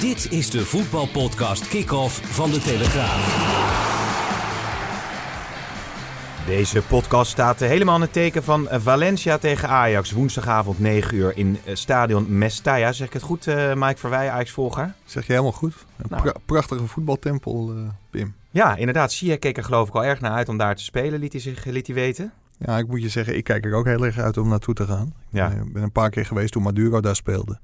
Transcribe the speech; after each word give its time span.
Dit 0.00 0.32
is 0.32 0.50
de 0.50 0.64
voetbalpodcast 0.64 1.68
Kick-Off 1.68 2.34
van 2.34 2.50
de 2.50 2.58
Telegraaf. 2.60 3.44
Deze 6.46 6.82
podcast 6.82 7.30
staat 7.30 7.60
helemaal 7.60 7.94
in 7.94 8.00
het 8.00 8.12
teken 8.12 8.42
van 8.42 8.68
Valencia 8.70 9.38
tegen 9.38 9.68
Ajax. 9.68 10.12
Woensdagavond 10.12 10.78
9 10.78 11.16
uur 11.16 11.36
in 11.36 11.58
stadion 11.72 12.38
Mestalla. 12.38 12.92
Zeg 12.92 13.06
ik 13.06 13.12
het 13.12 13.22
goed, 13.22 13.46
uh, 13.46 13.74
Mike 13.74 13.98
Verwij, 13.98 14.30
Ajax-volger? 14.30 14.94
Zeg 15.04 15.26
je 15.26 15.32
helemaal 15.32 15.52
goed. 15.52 15.74
Een 15.96 16.06
nou. 16.08 16.22
pra 16.22 16.32
prachtige 16.46 16.86
voetbaltempel, 16.86 17.74
uh, 17.76 17.88
Pim. 18.10 18.34
Ja, 18.50 18.76
inderdaad. 18.76 19.12
Sia 19.12 19.36
keek 19.36 19.56
er 19.56 19.64
geloof 19.64 19.88
ik 19.88 19.94
al 19.94 20.04
erg 20.04 20.20
naar 20.20 20.32
uit 20.32 20.48
om 20.48 20.56
daar 20.56 20.76
te 20.76 20.82
spelen, 20.82 21.20
liet 21.20 21.32
hij, 21.32 21.40
zich, 21.40 21.64
liet 21.64 21.86
hij 21.86 21.96
weten. 21.96 22.32
Ja, 22.58 22.78
ik 22.78 22.88
moet 22.88 23.02
je 23.02 23.08
zeggen, 23.08 23.36
ik 23.36 23.44
kijk 23.44 23.64
er 23.64 23.74
ook 23.74 23.84
heel 23.84 24.04
erg 24.04 24.18
uit 24.18 24.36
om 24.36 24.48
naartoe 24.48 24.74
te 24.74 24.86
gaan. 24.86 25.14
Ja. 25.30 25.50
Ik 25.50 25.72
ben 25.72 25.82
een 25.82 25.92
paar 25.92 26.10
keer 26.10 26.26
geweest 26.26 26.52
toen 26.52 26.62
Maduro 26.62 27.00
daar 27.00 27.16
speelde. 27.16 27.58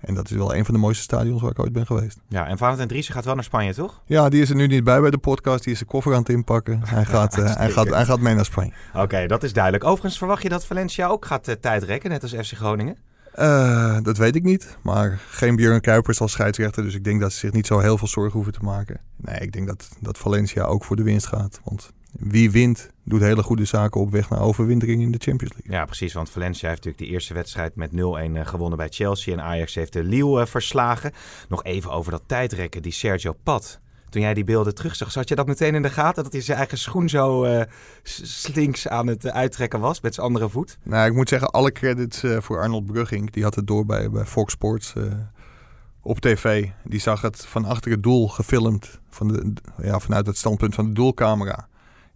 En 0.00 0.14
dat 0.14 0.30
is 0.30 0.36
wel 0.36 0.54
een 0.54 0.64
van 0.64 0.74
de 0.74 0.80
mooiste 0.80 1.02
stadions 1.02 1.42
waar 1.42 1.50
ik 1.50 1.58
ooit 1.58 1.72
ben 1.72 1.86
geweest. 1.86 2.18
Ja, 2.28 2.46
en 2.46 2.58
Valentijn 2.58 2.88
Driessen 2.88 3.14
gaat 3.14 3.24
wel 3.24 3.34
naar 3.34 3.44
Spanje, 3.44 3.74
toch? 3.74 4.02
Ja, 4.06 4.28
die 4.28 4.42
is 4.42 4.50
er 4.50 4.56
nu 4.56 4.66
niet 4.66 4.84
bij 4.84 5.00
bij 5.00 5.10
de 5.10 5.18
podcast. 5.18 5.62
Die 5.62 5.72
is 5.72 5.78
zijn 5.78 5.90
koffer 5.90 6.12
aan 6.12 6.18
het 6.18 6.28
inpakken. 6.28 6.80
Hij 6.84 7.04
gaat, 7.04 7.38
uh, 7.38 7.54
hij 7.56 7.70
gaat, 7.70 7.88
hij 7.88 8.04
gaat 8.04 8.20
mee 8.20 8.34
naar 8.34 8.44
Spanje. 8.44 8.72
Oké, 8.94 9.26
dat 9.26 9.42
is 9.42 9.52
duidelijk. 9.52 9.84
Overigens 9.84 10.18
verwacht 10.18 10.42
je 10.42 10.48
dat 10.48 10.66
Valencia 10.66 11.06
ook 11.06 11.24
gaat 11.24 11.48
uh, 11.48 11.54
tijdrekken, 11.54 12.10
net 12.10 12.22
als 12.22 12.32
FC 12.32 12.52
Groningen? 12.52 12.96
Uh, 13.38 13.98
dat 14.02 14.16
weet 14.16 14.34
ik 14.34 14.42
niet. 14.42 14.76
Maar 14.82 15.20
geen 15.28 15.56
Björn 15.56 15.80
Kuipers 15.80 16.20
als 16.20 16.32
scheidsrechter. 16.32 16.82
Dus 16.82 16.94
ik 16.94 17.04
denk 17.04 17.20
dat 17.20 17.32
ze 17.32 17.38
zich 17.38 17.52
niet 17.52 17.66
zo 17.66 17.78
heel 17.78 17.98
veel 17.98 18.08
zorgen 18.08 18.32
hoeven 18.32 18.52
te 18.52 18.62
maken. 18.62 19.00
Nee, 19.16 19.38
ik 19.38 19.52
denk 19.52 19.66
dat, 19.66 19.88
dat 20.00 20.18
Valencia 20.18 20.64
ook 20.64 20.84
voor 20.84 20.96
de 20.96 21.02
winst 21.02 21.26
gaat. 21.26 21.60
Want 21.64 21.92
wie 22.12 22.50
wint, 22.50 22.90
doet 23.04 23.20
hele 23.20 23.42
goede 23.42 23.64
zaken 23.64 24.00
op 24.00 24.10
weg 24.10 24.30
naar 24.30 24.40
overwintering 24.40 25.02
in 25.02 25.10
de 25.10 25.18
Champions 25.20 25.54
League. 25.54 25.72
Ja, 25.72 25.84
precies. 25.84 26.12
Want 26.12 26.30
Valencia 26.30 26.68
heeft 26.68 26.84
natuurlijk 26.84 27.10
de 27.10 27.14
eerste 27.14 27.34
wedstrijd 27.34 27.76
met 27.76 27.90
0-1 27.90 27.94
eh, 27.94 28.46
gewonnen 28.46 28.78
bij 28.78 28.88
Chelsea. 28.90 29.32
En 29.32 29.42
Ajax 29.42 29.74
heeft 29.74 29.92
de 29.92 30.02
Lille 30.02 30.40
uh, 30.40 30.46
verslagen. 30.46 31.12
Nog 31.48 31.64
even 31.64 31.90
over 31.90 32.10
dat 32.10 32.22
tijdrekken, 32.26 32.82
die 32.82 32.92
Sergio 32.92 33.32
Pat. 33.42 33.80
Toen 34.08 34.22
jij 34.22 34.34
die 34.34 34.44
beelden 34.44 34.74
terugzag, 34.74 35.10
zat 35.10 35.28
je 35.28 35.34
dat 35.34 35.46
meteen 35.46 35.74
in 35.74 35.82
de 35.82 35.90
gaten? 35.90 36.22
Dat 36.22 36.32
hij 36.32 36.42
zijn 36.42 36.58
eigen 36.58 36.78
schoen 36.78 37.08
zo 37.08 37.44
uh, 37.44 37.62
slinks 38.02 38.88
aan 38.88 39.06
het 39.06 39.30
uittrekken 39.30 39.80
was 39.80 40.00
met 40.00 40.14
zijn 40.14 40.26
andere 40.26 40.48
voet? 40.48 40.78
Nou, 40.82 41.08
ik 41.08 41.14
moet 41.14 41.28
zeggen, 41.28 41.50
alle 41.50 41.72
credits 41.72 42.22
voor 42.38 42.60
Arnold 42.60 42.86
Brugging. 42.86 43.30
Die 43.30 43.42
had 43.42 43.54
het 43.54 43.66
door 43.66 43.86
bij, 43.86 44.10
bij 44.10 44.24
Fox 44.24 44.52
Sports 44.52 44.92
op 46.02 46.20
tv. 46.20 46.68
Die 46.84 47.00
zag 47.00 47.20
het 47.20 47.46
van 47.46 47.64
achter 47.64 47.90
het 47.90 48.02
doel 48.02 48.28
gefilmd. 48.28 49.00
Van 49.10 49.28
de, 49.28 49.52
ja, 49.82 49.98
vanuit 49.98 50.26
het 50.26 50.36
standpunt 50.36 50.74
van 50.74 50.84
de 50.84 50.92
doelcamera. 50.92 51.68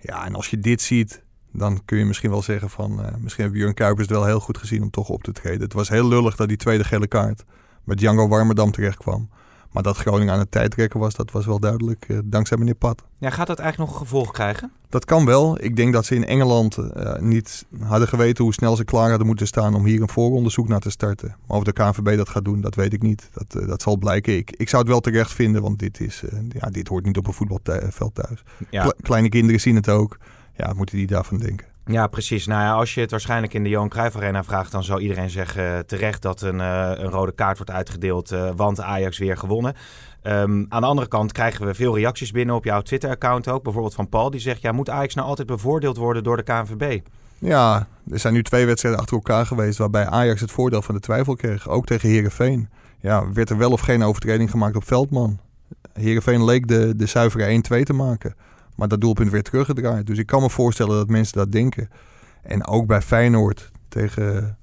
Ja, 0.03 0.25
en 0.25 0.35
als 0.35 0.49
je 0.49 0.59
dit 0.59 0.83
ziet, 0.83 1.23
dan 1.53 1.85
kun 1.85 1.99
je 1.99 2.05
misschien 2.05 2.31
wel 2.31 2.43
zeggen 2.43 2.71
van... 2.71 3.01
Uh, 3.01 3.07
misschien 3.19 3.45
heeft 3.45 3.57
Björn 3.57 3.75
Kuipers 3.75 4.09
het 4.09 4.17
wel 4.17 4.27
heel 4.27 4.41
goed 4.41 4.59
gezien 4.59 4.83
om 4.83 4.91
toch 4.91 5.09
op 5.09 5.23
te 5.23 5.33
treden. 5.33 5.61
Het 5.61 5.73
was 5.73 5.89
heel 5.89 6.09
lullig 6.09 6.37
dat 6.37 6.49
die 6.49 6.57
tweede 6.57 6.85
gele 6.85 7.07
kaart 7.07 7.45
met 7.85 7.99
Django 7.99 8.29
Warmerdam 8.29 8.71
terecht 8.71 8.97
kwam. 8.97 9.31
Maar 9.71 9.83
dat 9.83 9.97
Groningen 9.97 10.33
aan 10.33 10.39
het 10.39 10.51
tijdrekken 10.51 11.01
was, 11.01 11.15
dat 11.15 11.31
was 11.31 11.47
wel 11.47 11.61
duidelijk 11.61 12.09
uh, 12.09 12.19
dankzij 12.25 12.57
meneer 12.57 12.75
Pat. 12.75 13.05
Ja, 13.19 13.31
gaat 13.31 13.47
dat 13.47 13.59
eigenlijk 13.59 13.91
nog 13.91 14.01
een 14.01 14.07
gevolg 14.07 14.31
krijgen? 14.31 14.73
Dat 14.93 15.05
kan 15.05 15.25
wel. 15.25 15.63
Ik 15.63 15.77
denk 15.77 15.93
dat 15.93 16.05
ze 16.05 16.15
in 16.15 16.27
Engeland 16.27 16.77
uh, 16.77 17.15
niet 17.19 17.65
hadden 17.83 18.09
geweten 18.09 18.45
hoe 18.45 18.53
snel 18.53 18.77
ze 18.77 18.85
klaar 18.85 19.09
hadden 19.09 19.27
moeten 19.27 19.47
staan 19.47 19.75
om 19.75 19.85
hier 19.85 20.03
een 20.03 20.09
vooronderzoek 20.09 20.69
naar 20.69 20.81
te 20.81 20.91
starten. 20.91 21.37
Maar 21.47 21.57
of 21.57 21.65
de 21.65 21.73
KNVB 21.73 22.17
dat 22.17 22.29
gaat 22.29 22.45
doen, 22.45 22.61
dat 22.61 22.75
weet 22.75 22.93
ik 22.93 23.03
niet. 23.03 23.31
Dat, 23.33 23.63
uh, 23.63 23.69
dat 23.69 23.83
zal 23.83 23.97
blijken. 23.97 24.37
Ik, 24.37 24.51
ik 24.51 24.69
zou 24.69 24.83
het 24.83 24.91
wel 24.91 25.01
terecht 25.01 25.33
vinden, 25.33 25.63
want 25.63 25.79
dit, 25.79 26.01
is, 26.01 26.23
ja, 26.49 26.71
dit 26.71 26.89
hoort 26.89 27.05
niet 27.05 27.17
op 27.17 27.27
een 27.27 27.33
voetbalveld 27.33 28.15
thuis. 28.15 28.43
Ja. 28.71 28.95
Kleine 29.03 29.29
kinderen 29.29 29.61
zien 29.61 29.75
het 29.75 29.89
ook. 29.89 30.19
Ja, 30.57 30.73
moeten 30.73 30.97
die 30.97 31.07
daarvan 31.07 31.39
denken? 31.39 31.67
Ja, 31.87 32.07
precies. 32.07 32.47
Nou 32.47 32.63
ja, 32.63 32.73
als 32.73 32.95
je 32.95 33.01
het 33.01 33.11
waarschijnlijk 33.11 33.55
in 33.55 33.63
de 33.63 33.69
Johan 33.69 33.89
Cruijff 33.89 34.17
Arena 34.17 34.45
vraagt, 34.45 34.73
dan 34.73 34.85
zou 34.85 35.01
iedereen 35.01 35.31
zeggen 35.31 35.87
terecht 35.87 36.23
dat 36.23 36.43
een, 36.43 36.59
een, 36.59 37.11
rode 37.11 37.33
kaart 37.33 37.57
wordt 37.57 37.73
uitgedeeld, 37.73 38.29
want 38.57 38.81
Ajax 38.81 39.19
weer 39.19 39.37
gewonnen. 39.37 39.75
Um, 40.23 40.67
aan 40.69 40.81
de 40.81 40.87
andere 40.87 41.09
kant 41.09 41.33
krijgen 41.33 41.67
we 41.67 41.75
veel 41.75 41.97
reacties 41.97 42.31
binnen 42.31 42.55
op 42.55 42.65
jouw 42.65 42.81
Twitter-account 42.81 43.49
ook. 43.49 43.63
Bijvoorbeeld 43.63 43.95
van 43.95 44.09
Paul, 44.09 44.31
die 44.31 44.41
zegt, 44.41 44.61
ja, 44.61 44.73
moet 44.73 44.91
Ajax 44.91 45.15
nou 45.15 45.29
altijd 45.29 45.47
bevoordeeld 45.49 45.97
worden 45.97 46.25
door 46.25 46.37
de 46.37 46.43
KNVB? 46.43 47.01
Ja, 47.39 47.87
er 48.11 48.19
zijn 48.19 48.35
nu 48.35 48.43
twee 48.43 48.67
wedstrijden 48.67 49.01
achter 49.01 49.17
elkaar 49.17 49.47
geweest 49.47 49.79
waarbij 49.79 50.07
Ajax 50.07 50.41
het 50.41 50.51
voordeel 50.51 50.83
van 50.83 50.95
de 50.95 51.01
twijfel 51.01 51.35
kreeg. 51.35 51.69
Ook 51.69 51.87
tegen 51.87 52.09
Herenveen. 52.09 52.69
Ja, 53.01 53.33
werd 53.33 53.51
er 53.51 53.59
wel 53.59 53.71
of 53.71 53.81
geen 53.81 54.03
overtreding 54.03 54.51
gemaakt 54.51 54.77
op 54.77 54.87
Veldman. 54.87 55.39
Herenveen 55.93 56.45
leek 56.45 56.69
de, 56.69 56.97
de 56.97 57.07
zuivere 57.07 57.63
1-2 57.81 57.83
te 57.83 57.93
maken. 57.93 58.35
Maar 58.77 58.89
dat 58.89 59.01
doelpunt 59.01 59.31
werd 59.31 59.45
teruggedraaid. 59.45 60.07
Dus 60.07 60.19
ik 60.19 60.27
kan 60.27 60.43
me 60.43 60.51
voorstellen 60.51 60.97
dat 60.97 61.09
mensen 61.09 61.39
dat 61.39 61.53
denken. 61.53 61.91
En 62.43 62.67
ook 62.67 62.87
bij 62.87 63.03
Feyenoord 63.03 63.71
tegen 63.89 64.59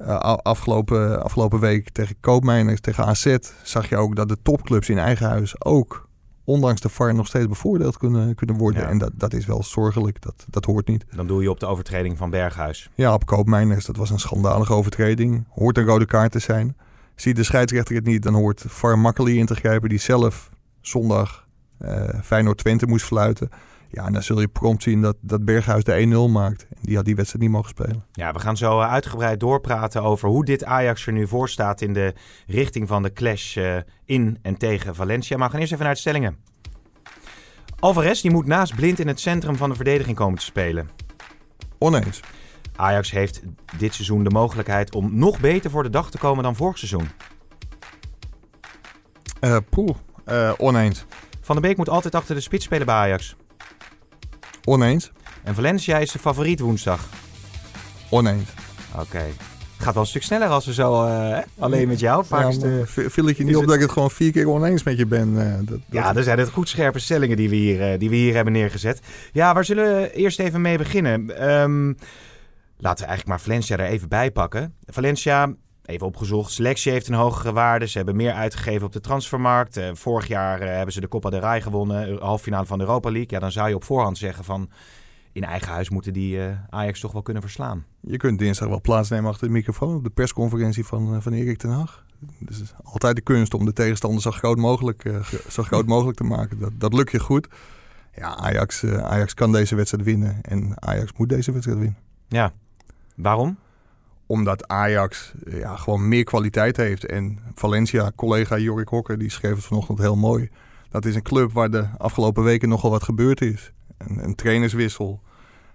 uh, 0.00 0.18
afgelopen, 0.42 1.22
afgelopen 1.22 1.60
week 1.60 1.90
tegen 1.90 2.16
Koopmijners, 2.20 2.80
tegen 2.80 3.04
AZ, 3.04 3.36
zag 3.62 3.88
je 3.88 3.96
ook 3.96 4.16
dat 4.16 4.28
de 4.28 4.36
topclubs 4.42 4.88
in 4.88 4.98
eigen 4.98 5.28
huis 5.28 5.64
ook, 5.64 6.08
ondanks 6.44 6.80
de 6.80 6.88
VAR, 6.88 7.14
nog 7.14 7.26
steeds 7.26 7.48
bevoordeeld 7.48 7.96
kunnen, 7.96 8.34
kunnen 8.34 8.56
worden. 8.56 8.82
Ja. 8.82 8.88
En 8.88 8.98
dat, 8.98 9.10
dat 9.14 9.32
is 9.32 9.46
wel 9.46 9.62
zorgelijk, 9.62 10.22
dat, 10.22 10.46
dat 10.48 10.64
hoort 10.64 10.88
niet. 10.88 11.04
Dan 11.16 11.26
doe 11.26 11.42
je 11.42 11.50
op 11.50 11.60
de 11.60 11.66
overtreding 11.66 12.18
van 12.18 12.30
Berghuis. 12.30 12.90
Ja, 12.94 13.14
op 13.14 13.26
Koopmijners, 13.26 13.84
dat 13.84 13.96
was 13.96 14.10
een 14.10 14.18
schandalige 14.18 14.72
overtreding. 14.72 15.44
Hoort 15.48 15.78
een 15.78 15.84
rode 15.84 16.06
kaart 16.06 16.32
te 16.32 16.38
zijn. 16.38 16.76
Ziet 17.14 17.36
de 17.36 17.42
scheidsrechter 17.42 17.94
het 17.94 18.06
niet, 18.06 18.22
dan 18.22 18.34
hoort 18.34 18.64
VAR 18.68 18.98
makkelijk 18.98 19.36
in 19.36 19.46
te 19.46 19.54
grijpen, 19.54 19.88
die 19.88 19.98
zelf 19.98 20.50
zondag 20.80 21.48
uh, 21.78 22.08
Feyenoord-Twente 22.22 22.86
moest 22.86 23.04
fluiten. 23.04 23.48
Ja, 23.92 24.06
en 24.06 24.12
dan 24.12 24.22
zul 24.22 24.40
je 24.40 24.48
prompt 24.48 24.82
zien 24.82 25.00
dat, 25.00 25.16
dat 25.20 25.44
Berghuis 25.44 25.84
de 25.84 26.26
1-0 26.28 26.32
maakt. 26.32 26.66
En 26.68 26.78
die 26.82 26.96
had 26.96 27.04
die 27.04 27.16
wedstrijd 27.16 27.44
niet 27.44 27.52
mogen 27.52 27.68
spelen. 27.68 28.04
Ja, 28.12 28.32
we 28.32 28.38
gaan 28.38 28.56
zo 28.56 28.80
eh, 28.80 28.92
uitgebreid 28.92 29.40
doorpraten 29.40 30.02
over 30.02 30.28
hoe 30.28 30.44
dit 30.44 30.64
Ajax 30.64 31.06
er 31.06 31.12
nu 31.12 31.26
voor 31.26 31.48
staat 31.48 31.80
in 31.80 31.92
de 31.92 32.14
richting 32.46 32.88
van 32.88 33.02
de 33.02 33.12
clash 33.12 33.56
uh, 33.56 33.76
in 34.04 34.38
en 34.42 34.56
tegen 34.56 34.94
Valencia. 34.94 35.36
Maar 35.36 35.46
we 35.46 35.52
gaan 35.52 35.60
eerst 35.60 35.72
even 35.72 35.84
naar 35.84 35.94
de 35.94 36.00
stellingen. 36.00 36.36
Alvarez 37.78 38.20
die 38.20 38.30
moet 38.30 38.46
naast 38.46 38.74
Blind 38.74 38.98
in 38.98 39.08
het 39.08 39.20
centrum 39.20 39.56
van 39.56 39.68
de 39.68 39.74
verdediging 39.74 40.16
komen 40.16 40.38
te 40.38 40.44
spelen. 40.44 40.90
Oneens. 41.78 42.20
Ajax 42.76 43.10
heeft 43.10 43.42
dit 43.78 43.94
seizoen 43.94 44.24
de 44.24 44.30
mogelijkheid 44.30 44.94
om 44.94 45.18
nog 45.18 45.40
beter 45.40 45.70
voor 45.70 45.82
de 45.82 45.90
dag 45.90 46.10
te 46.10 46.18
komen 46.18 46.42
dan 46.42 46.56
vorig 46.56 46.78
seizoen. 46.78 47.08
Uh, 49.40 49.56
poeh, 49.70 49.96
uh, 50.26 50.52
oneens. 50.56 51.04
Van 51.40 51.56
der 51.56 51.68
Beek 51.68 51.76
moet 51.76 51.88
altijd 51.88 52.14
achter 52.14 52.34
de 52.34 52.40
spits 52.40 52.64
spelen 52.64 52.86
bij 52.86 52.94
Ajax. 52.94 53.36
Oneens. 54.64 55.10
En 55.42 55.54
Valencia 55.54 55.98
is 55.98 56.10
de 56.10 56.18
favoriet 56.18 56.60
woensdag. 56.60 57.08
Oneens. 58.10 58.48
Oké. 58.92 59.02
Okay. 59.02 59.32
Het 59.80 59.88
gaat 59.88 59.98
wel 59.98 60.02
een 60.02 60.08
stuk 60.08 60.22
sneller 60.22 60.48
als 60.48 60.66
we 60.66 60.72
zo 60.72 61.06
uh, 61.06 61.38
alleen 61.58 61.88
met 61.88 62.00
jou. 62.00 62.24
Vaak 62.24 62.52
ja, 62.52 62.84
viel 62.86 63.26
het 63.26 63.36
je 63.36 63.44
niet 63.44 63.56
op 63.56 63.66
dat 63.66 63.74
ik 63.74 63.80
het 63.80 63.90
gewoon 63.90 64.10
vier 64.10 64.32
keer 64.32 64.48
oneens 64.48 64.82
met 64.82 64.98
je 64.98 65.06
ben? 65.06 65.28
Uh, 65.28 65.54
dat, 65.54 65.66
dat... 65.66 65.78
Ja, 65.90 66.16
er 66.16 66.22
zijn 66.22 66.38
het 66.38 66.48
goed 66.48 66.68
scherpe 66.68 66.98
stellingen 66.98 67.36
die 67.36 67.48
we, 67.48 67.56
hier, 67.56 67.92
uh, 67.92 67.98
die 67.98 68.10
we 68.10 68.16
hier 68.16 68.34
hebben 68.34 68.52
neergezet. 68.52 69.00
Ja, 69.32 69.54
waar 69.54 69.64
zullen 69.64 69.84
we 69.84 70.12
eerst 70.12 70.38
even 70.38 70.60
mee 70.60 70.78
beginnen? 70.78 71.50
Um, 71.50 71.96
laten 72.76 73.04
we 73.04 73.08
eigenlijk 73.08 73.26
maar 73.26 73.40
Valencia 73.40 73.76
er 73.76 73.84
even 73.84 74.08
bij 74.08 74.30
pakken. 74.30 74.74
Valencia 74.86 75.54
Even 75.90 76.06
opgezocht. 76.06 76.52
Selectie 76.52 76.92
heeft 76.92 77.08
een 77.08 77.14
hogere 77.14 77.52
waarde. 77.52 77.86
Ze 77.86 77.96
hebben 77.96 78.16
meer 78.16 78.32
uitgegeven 78.32 78.86
op 78.86 78.92
de 78.92 79.00
transfermarkt. 79.00 79.78
Uh, 79.78 79.90
vorig 79.92 80.26
jaar 80.26 80.62
uh, 80.62 80.68
hebben 80.68 80.92
ze 80.92 81.00
de 81.00 81.08
Copa 81.08 81.30
del 81.30 81.40
Rey 81.40 81.60
gewonnen. 81.60 82.18
Halffinale 82.18 82.66
van 82.66 82.78
de 82.78 82.84
Europa 82.84 83.10
League. 83.10 83.30
Ja, 83.30 83.38
dan 83.38 83.52
zou 83.52 83.68
je 83.68 83.74
op 83.74 83.84
voorhand 83.84 84.18
zeggen 84.18 84.44
van... 84.44 84.70
In 85.32 85.44
eigen 85.44 85.72
huis 85.72 85.90
moeten 85.90 86.12
die 86.12 86.36
uh, 86.36 86.52
Ajax 86.68 87.00
toch 87.00 87.12
wel 87.12 87.22
kunnen 87.22 87.42
verslaan. 87.42 87.84
Je 88.00 88.16
kunt 88.16 88.38
dinsdag 88.38 88.68
wel 88.68 88.80
plaatsnemen 88.80 89.30
achter 89.30 89.46
de 89.46 89.52
microfoon 89.52 89.94
op 89.94 90.04
de 90.04 90.10
persconferentie 90.10 90.84
van, 90.84 91.22
van 91.22 91.32
Erik 91.32 91.58
ten 91.58 91.70
Hag. 91.70 92.04
Dus 92.38 92.62
altijd 92.82 93.16
de 93.16 93.22
kunst 93.22 93.54
om 93.54 93.64
de 93.64 93.72
tegenstander 93.72 94.22
zo 94.22 94.30
groot 94.30 94.56
mogelijk, 94.56 95.12
zo 95.48 95.62
groot 95.62 95.86
mogelijk 95.94 96.16
te 96.16 96.24
maken. 96.24 96.58
Dat, 96.58 96.72
dat 96.74 96.92
lukt 96.92 97.10
je 97.10 97.20
goed. 97.20 97.48
Ja, 98.14 98.36
Ajax, 98.36 98.84
Ajax 98.84 99.34
kan 99.34 99.52
deze 99.52 99.74
wedstrijd 99.74 100.04
winnen. 100.04 100.38
En 100.42 100.82
Ajax 100.82 101.12
moet 101.16 101.28
deze 101.28 101.52
wedstrijd 101.52 101.78
winnen. 101.78 101.98
Ja, 102.28 102.52
waarom? 103.16 103.58
Omdat 104.30 104.68
Ajax 104.68 105.32
ja, 105.48 105.76
gewoon 105.76 106.08
meer 106.08 106.24
kwaliteit 106.24 106.76
heeft. 106.76 107.06
En 107.06 107.38
Valencia, 107.54 108.12
collega 108.16 108.58
Jorik 108.58 108.88
Hokker, 108.88 109.18
die 109.18 109.30
schreef 109.30 109.54
het 109.54 109.64
vanochtend 109.64 109.98
heel 109.98 110.16
mooi. 110.16 110.50
Dat 110.90 111.04
is 111.04 111.14
een 111.14 111.22
club 111.22 111.52
waar 111.52 111.70
de 111.70 111.88
afgelopen 111.98 112.42
weken 112.42 112.68
nogal 112.68 112.90
wat 112.90 113.02
gebeurd 113.02 113.40
is. 113.40 113.72
Een, 113.98 114.24
een 114.24 114.34
trainerswissel. 114.34 115.20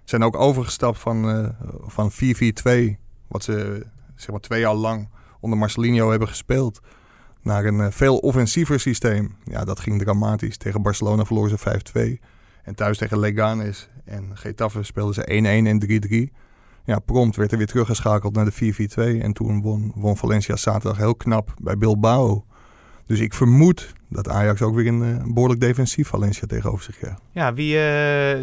Zijn 0.04 0.24
ook 0.24 0.36
overgestapt 0.36 1.00
van, 1.00 1.30
uh, 1.30 1.50
van 1.86 2.12
4-4-2, 2.12 2.16
wat 3.28 3.44
ze 3.44 3.86
zeg 4.16 4.30
maar 4.30 4.40
twee 4.40 4.60
jaar 4.60 4.74
lang 4.74 5.10
onder 5.40 5.60
Marcelinho 5.60 6.10
hebben 6.10 6.28
gespeeld 6.28 6.81
naar 7.42 7.66
een 7.66 7.92
veel 7.92 8.18
offensiever 8.18 8.80
systeem. 8.80 9.36
Ja, 9.44 9.66
dat 9.66 9.80
ging 9.80 10.01
dramatisch. 10.01 10.58
Tegen 10.58 10.81
Barcelona 10.81 11.25
verloren 11.25 11.58
ze 11.58 12.19
5-2. 12.19 12.24
En 12.63 12.75
thuis 12.75 12.98
tegen 12.98 13.19
Leganes 13.19 13.90
en 14.06 14.38
Getafe 14.38 14.84
speelden 14.84 15.13
ze 15.13 15.22
1-1 15.22 15.68
en 15.68 16.30
3-3. 16.31 16.44
Ja, 16.86 17.00
prompt 17.00 17.36
werd 17.36 17.52
er 17.52 17.58
weer 17.58 17.68
teruggeschakeld 17.68 18.36
naar 18.36 18.46
de 18.46 18.74
4-4-2. 19.20 19.22
En 19.22 19.34
toen 19.34 19.62
won, 19.62 19.92
won 19.96 20.18
Valencia 20.18 20.56
zaterdag 20.56 20.98
heel 20.98 21.16
knap 21.16 21.54
bij 21.62 21.78
Bilbao. 21.78 22.46
Dus 23.06 23.20
ik 23.20 23.34
vermoed 23.34 23.94
dat 24.10 24.30
Ajax 24.30 24.62
ook 24.62 24.76
weer 24.76 24.88
een, 24.88 25.02
eh, 25.02 25.10
een 25.10 25.34
behoorlijk 25.34 25.60
defensief 25.62 26.08
Valencia 26.08 26.48
tegenover 26.48 26.84
zich 26.84 26.98
krijgt. 26.98 27.22
Ja, 27.32 27.54
wie 27.54 27.74
uh, 27.74 27.82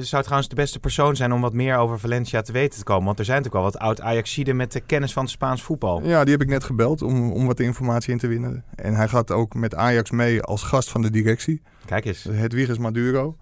zou 0.01 0.23
trouwens 0.23 0.49
de 0.49 0.55
beste 0.55 0.79
persoon 0.79 1.17
zijn 1.17 1.33
om 1.33 1.41
wat 1.41 1.53
meer 1.53 1.77
over 1.77 1.99
Valencia 1.99 2.43
te 2.43 2.53
weten 2.53 2.79
te 2.79 2.85
komen? 2.85 3.05
Want 3.05 3.19
er 3.19 3.25
zijn 3.25 3.37
natuurlijk 3.43 3.65
wel 3.65 3.73
wat 3.73 3.89
oud 3.89 4.01
Ajaxiden 4.01 4.57
met 4.57 4.73
de 4.73 4.81
kennis 4.81 5.13
van 5.13 5.23
het 5.23 5.33
Spaans 5.33 5.63
voetbal. 5.63 6.03
Ja, 6.03 6.23
die 6.23 6.33
heb 6.33 6.43
ik 6.43 6.49
net 6.49 6.65
gebeld 6.65 7.03
om, 7.03 7.33
om 7.33 7.47
wat 7.47 7.61
informatie 7.61 8.13
in 8.13 8.19
te 8.19 8.27
winnen. 8.27 8.65
En 8.75 8.95
hij 8.95 9.09
gaat 9.09 9.31
ook 9.31 9.55
met 9.55 9.75
Ajax 9.75 10.11
mee 10.11 10.43
als 10.43 10.63
gast 10.63 10.91
van 10.91 11.03
de 11.03 11.11
directie. 11.11 11.63
Kijk 11.85 12.05
eens. 12.05 12.25
Hedwiges 12.31 12.79
Maduro. 12.79 13.37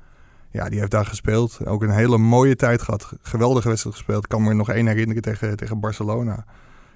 Ja, 0.50 0.68
die 0.68 0.78
heeft 0.78 0.90
daar 0.90 1.06
gespeeld. 1.06 1.66
Ook 1.66 1.82
een 1.82 1.90
hele 1.90 2.18
mooie 2.18 2.56
tijd 2.56 2.82
gehad. 2.82 3.12
Geweldige 3.22 3.68
wedstrijd 3.68 3.96
gespeeld. 3.96 4.22
Ik 4.22 4.28
kan 4.28 4.42
me 4.42 4.54
nog 4.54 4.70
één 4.70 4.86
herinneren 4.86 5.22
tegen, 5.22 5.56
tegen 5.56 5.80
Barcelona. 5.80 6.44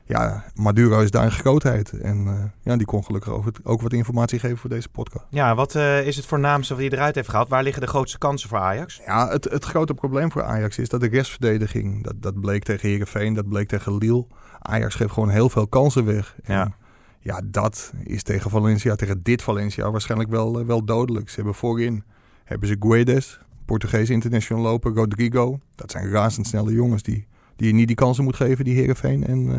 Ja, 0.07 0.45
Maduro 0.55 1.01
is 1.01 1.11
daar 1.11 1.25
een 1.25 1.31
grootheid. 1.31 1.93
En 1.93 2.25
uh, 2.27 2.45
ja, 2.63 2.77
die 2.77 2.87
kon 2.87 3.05
gelukkig 3.05 3.33
ook, 3.33 3.47
ook, 3.63 3.81
wat 3.83 3.93
informatie 3.93 4.39
geven 4.39 4.57
voor 4.57 4.71
deze 4.71 4.89
podcast. 4.89 5.25
Ja, 5.31 5.55
wat 5.55 5.75
uh, 5.75 6.07
is 6.07 6.17
het 6.17 6.27
voornaamste 6.27 6.75
wat 6.75 6.83
hij 6.83 6.93
eruit 6.93 7.15
heeft 7.15 7.29
gehaald? 7.29 7.49
Waar 7.49 7.63
liggen 7.63 7.83
de 7.83 7.89
grootste 7.89 8.19
kansen 8.19 8.49
voor 8.49 8.59
Ajax? 8.59 9.01
Ja, 9.07 9.29
het, 9.29 9.45
het 9.45 9.65
grote 9.65 9.95
probleem 9.95 10.33
voor 10.33 10.43
Ajax 10.43 10.79
is 10.79 10.89
dat 10.89 11.01
de 11.01 11.09
restverdediging... 11.09 12.05
Dat, 12.05 12.15
dat 12.17 12.41
bleek 12.41 12.65
tegen 12.65 12.89
Heerenveen, 12.89 13.35
dat 13.35 13.49
bleek 13.49 13.69
tegen 13.69 13.99
Lille. 13.99 14.27
Ajax 14.59 14.95
geeft 14.95 15.13
gewoon 15.13 15.31
heel 15.31 15.49
veel 15.49 15.67
kansen 15.67 16.05
weg. 16.05 16.35
En, 16.43 16.55
ja. 16.55 16.77
ja, 17.19 17.41
dat 17.45 17.93
is 18.03 18.23
tegen 18.23 18.51
Valencia, 18.51 18.95
tegen 18.95 19.23
dit 19.23 19.43
Valencia 19.43 19.91
waarschijnlijk 19.91 20.31
wel, 20.31 20.61
uh, 20.61 20.67
wel 20.67 20.85
dodelijk. 20.85 21.29
Ze 21.29 21.35
hebben 21.35 21.55
voorin 21.55 22.05
hebben 22.45 22.69
ze 22.69 22.77
Guedes, 22.81 23.41
Portugees 23.65 24.11
international 24.11 24.63
loper, 24.63 24.93
Rodrigo. 24.95 25.59
Dat 25.75 25.91
zijn 25.91 26.11
razendsnelle 26.11 26.73
jongens 26.73 27.03
die, 27.03 27.27
die 27.57 27.67
je 27.67 27.75
niet 27.75 27.87
die 27.87 27.97
kansen 27.97 28.25
moet 28.25 28.37
geven 28.37 28.65
die 28.65 28.75
Heerenveen 28.75 29.27
en, 29.27 29.39
uh, 29.47 29.55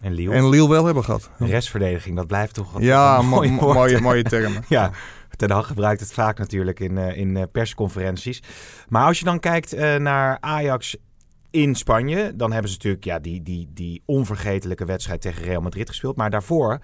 en, 0.00 0.12
Lille. 0.12 0.34
en 0.34 0.48
Lille 0.48 0.68
wel 0.68 0.84
hebben 0.84 1.04
gehad. 1.04 1.30
Restverdediging, 1.38 2.16
dat 2.16 2.26
blijft 2.26 2.54
toch 2.54 2.80
Ja, 2.80 3.18
een 3.18 3.28
mooi 3.28 3.50
mo 3.50 3.60
woord. 3.60 3.74
mooie, 3.74 4.00
mooie 4.00 4.22
termen. 4.22 4.64
ja, 4.68 4.90
Ten 5.36 5.50
Hag 5.50 5.66
gebruikt 5.66 6.00
het 6.00 6.12
vaak 6.12 6.38
natuurlijk 6.38 6.80
in, 6.80 6.96
uh, 6.96 7.16
in 7.16 7.36
uh, 7.36 7.42
persconferenties. 7.52 8.42
Maar 8.88 9.06
als 9.06 9.18
je 9.18 9.24
dan 9.24 9.40
kijkt 9.40 9.74
uh, 9.74 9.96
naar 9.96 10.38
Ajax 10.40 10.96
in 11.50 11.74
Spanje, 11.74 12.36
dan 12.36 12.52
hebben 12.52 12.70
ze 12.70 12.76
natuurlijk 12.76 13.04
ja, 13.04 13.18
die, 13.18 13.42
die, 13.42 13.68
die 13.74 14.02
onvergetelijke 14.04 14.84
wedstrijd 14.84 15.20
tegen 15.20 15.44
Real 15.44 15.60
Madrid 15.60 15.88
gespeeld. 15.88 16.16
Maar 16.16 16.30
daarvoor 16.30 16.78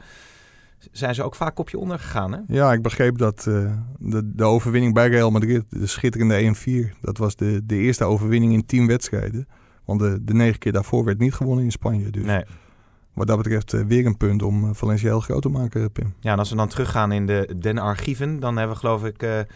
zijn 0.90 1.14
ze 1.14 1.22
ook 1.22 1.34
vaak 1.34 1.54
kopje 1.54 1.78
onder 1.78 1.98
gegaan. 1.98 2.32
Hè? 2.32 2.38
Ja, 2.46 2.72
ik 2.72 2.82
begreep 2.82 3.18
dat 3.18 3.46
uh, 3.48 3.72
de, 3.98 4.30
de 4.34 4.44
overwinning 4.44 4.94
bij 4.94 5.08
Real 5.08 5.30
Madrid, 5.30 5.64
de 5.68 5.86
schitterende 5.86 6.54
1-4, 6.94 6.98
dat 7.00 7.18
was 7.18 7.36
de, 7.36 7.60
de 7.64 7.76
eerste 7.76 8.04
overwinning 8.04 8.52
in 8.52 8.66
tien 8.66 8.86
wedstrijden. 8.86 9.48
Want 9.84 10.00
de, 10.00 10.18
de 10.24 10.34
negen 10.34 10.58
keer 10.58 10.72
daarvoor 10.72 11.04
werd 11.04 11.18
niet 11.18 11.34
gewonnen 11.34 11.64
in 11.64 11.72
Spanje. 11.72 12.10
Dus 12.10 12.24
nee. 12.24 12.44
wat 13.12 13.26
dat 13.26 13.36
betreft 13.36 13.72
uh, 13.72 13.84
weer 13.84 14.06
een 14.06 14.16
punt 14.16 14.42
om 14.42 14.64
uh, 14.64 14.70
Valencia 14.72 15.08
heel 15.08 15.20
groot 15.20 15.42
te 15.42 15.48
maken, 15.48 15.92
Pim. 15.92 16.14
Ja, 16.20 16.32
en 16.32 16.38
als 16.38 16.50
we 16.50 16.56
dan 16.56 16.68
teruggaan 16.68 17.12
in 17.12 17.26
de 17.26 17.54
Den 17.58 17.78
archieven, 17.78 18.40
dan 18.40 18.56
hebben 18.56 18.74
we 18.74 18.80
geloof 18.80 19.04
ik 19.04 19.46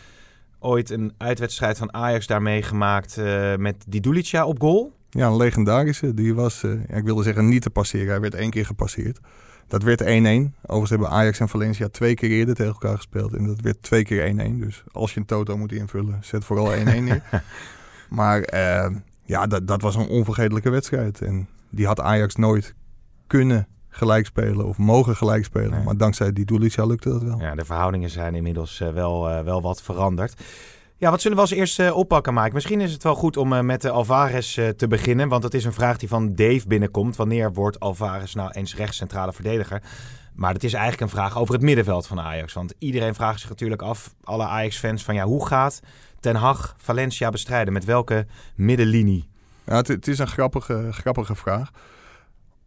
ooit 0.58 0.90
een 0.90 1.12
uitwedstrijd 1.18 1.78
van 1.78 1.94
Ajax 1.94 2.26
daar 2.26 2.42
meegemaakt 2.42 3.20
met 3.56 3.84
Didulica 3.88 4.46
op 4.46 4.60
goal. 4.60 4.92
Ja, 5.10 5.26
een 5.26 5.36
legendarische. 5.36 6.14
Die 6.14 6.34
was, 6.34 6.64
ik 6.86 7.04
wilde 7.04 7.22
zeggen 7.22 7.48
niet 7.48 7.62
te 7.62 7.70
passeren. 7.70 8.08
Hij 8.08 8.20
werd 8.20 8.34
één 8.34 8.50
keer 8.50 8.66
gepasseerd. 8.66 9.20
Dat 9.68 9.82
werd 9.82 10.02
1-1. 10.02 10.04
Overigens 10.04 10.90
hebben 10.90 11.08
Ajax 11.08 11.40
en 11.40 11.48
Valencia 11.48 11.88
twee 11.88 12.14
keer 12.14 12.30
eerder 12.30 12.54
tegen 12.54 12.72
elkaar 12.72 12.96
gespeeld. 12.96 13.34
En 13.34 13.46
dat 13.46 13.60
werd 13.60 13.82
twee 13.82 14.04
keer 14.04 14.34
1-1. 14.34 14.58
Dus 14.58 14.82
als 14.92 15.14
je 15.14 15.20
een 15.20 15.26
toto 15.26 15.56
moet 15.56 15.72
invullen, 15.72 16.18
zet 16.20 16.44
vooral 16.44 16.72
1-1 16.72 16.74
neer. 16.84 17.22
maar 18.08 18.54
uh, 18.54 18.96
ja, 19.22 19.46
dat, 19.46 19.66
dat 19.66 19.82
was 19.82 19.94
een 19.94 20.08
onvergetelijke 20.08 20.70
wedstrijd. 20.70 21.22
En 21.22 21.48
die 21.70 21.86
had 21.86 22.00
Ajax 22.00 22.36
nooit 22.36 22.74
kunnen 23.26 23.68
gelijk 23.88 24.26
spelen 24.26 24.66
of 24.66 24.78
mogen 24.78 25.16
gelijk 25.16 25.44
spelen. 25.44 25.70
Nee. 25.70 25.84
Maar 25.84 25.96
dankzij 25.96 26.32
die 26.32 26.44
Dulica 26.44 26.84
lukte 26.84 27.08
dat 27.08 27.22
wel. 27.22 27.40
Ja, 27.40 27.54
de 27.54 27.64
verhoudingen 27.64 28.10
zijn 28.10 28.34
inmiddels 28.34 28.80
uh, 28.80 28.88
wel, 28.88 29.30
uh, 29.30 29.40
wel 29.40 29.62
wat 29.62 29.82
veranderd. 29.82 30.42
Ja, 30.98 31.10
wat 31.10 31.20
zullen 31.20 31.36
we 31.36 31.42
als 31.42 31.52
eerste 31.52 31.84
uh, 31.84 31.96
oppakken, 31.96 32.34
Mike? 32.34 32.52
Misschien 32.52 32.80
is 32.80 32.92
het 32.92 33.02
wel 33.02 33.14
goed 33.14 33.36
om 33.36 33.52
uh, 33.52 33.60
met 33.60 33.82
de 33.82 33.90
Alvarez 33.90 34.56
uh, 34.56 34.68
te 34.68 34.88
beginnen. 34.88 35.28
Want 35.28 35.42
dat 35.42 35.54
is 35.54 35.64
een 35.64 35.72
vraag 35.72 35.96
die 35.96 36.08
van 36.08 36.34
Dave 36.34 36.66
binnenkomt. 36.66 37.16
Wanneer 37.16 37.52
wordt 37.52 37.80
Alvarez 37.80 38.34
nou 38.34 38.50
eens 38.50 38.76
rechtscentrale 38.76 39.32
verdediger? 39.32 39.82
Maar 40.34 40.52
dat 40.52 40.62
is 40.62 40.72
eigenlijk 40.72 41.02
een 41.02 41.18
vraag 41.18 41.38
over 41.38 41.54
het 41.54 41.62
middenveld 41.62 42.06
van 42.06 42.20
Ajax. 42.20 42.52
Want 42.52 42.74
iedereen 42.78 43.14
vraagt 43.14 43.40
zich 43.40 43.48
natuurlijk 43.48 43.82
af, 43.82 44.14
alle 44.24 44.46
Ajax-fans, 44.46 45.04
van 45.04 45.14
ja, 45.14 45.24
hoe 45.24 45.46
gaat 45.46 45.80
Ten 46.20 46.34
Hag 46.34 46.74
Valencia 46.78 47.30
bestrijden? 47.30 47.72
Met 47.72 47.84
welke 47.84 48.26
middenlinie? 48.54 49.28
Ja, 49.64 49.76
het, 49.76 49.88
het 49.88 50.08
is 50.08 50.18
een 50.18 50.28
grappige, 50.28 50.88
grappige 50.90 51.34
vraag. 51.34 51.70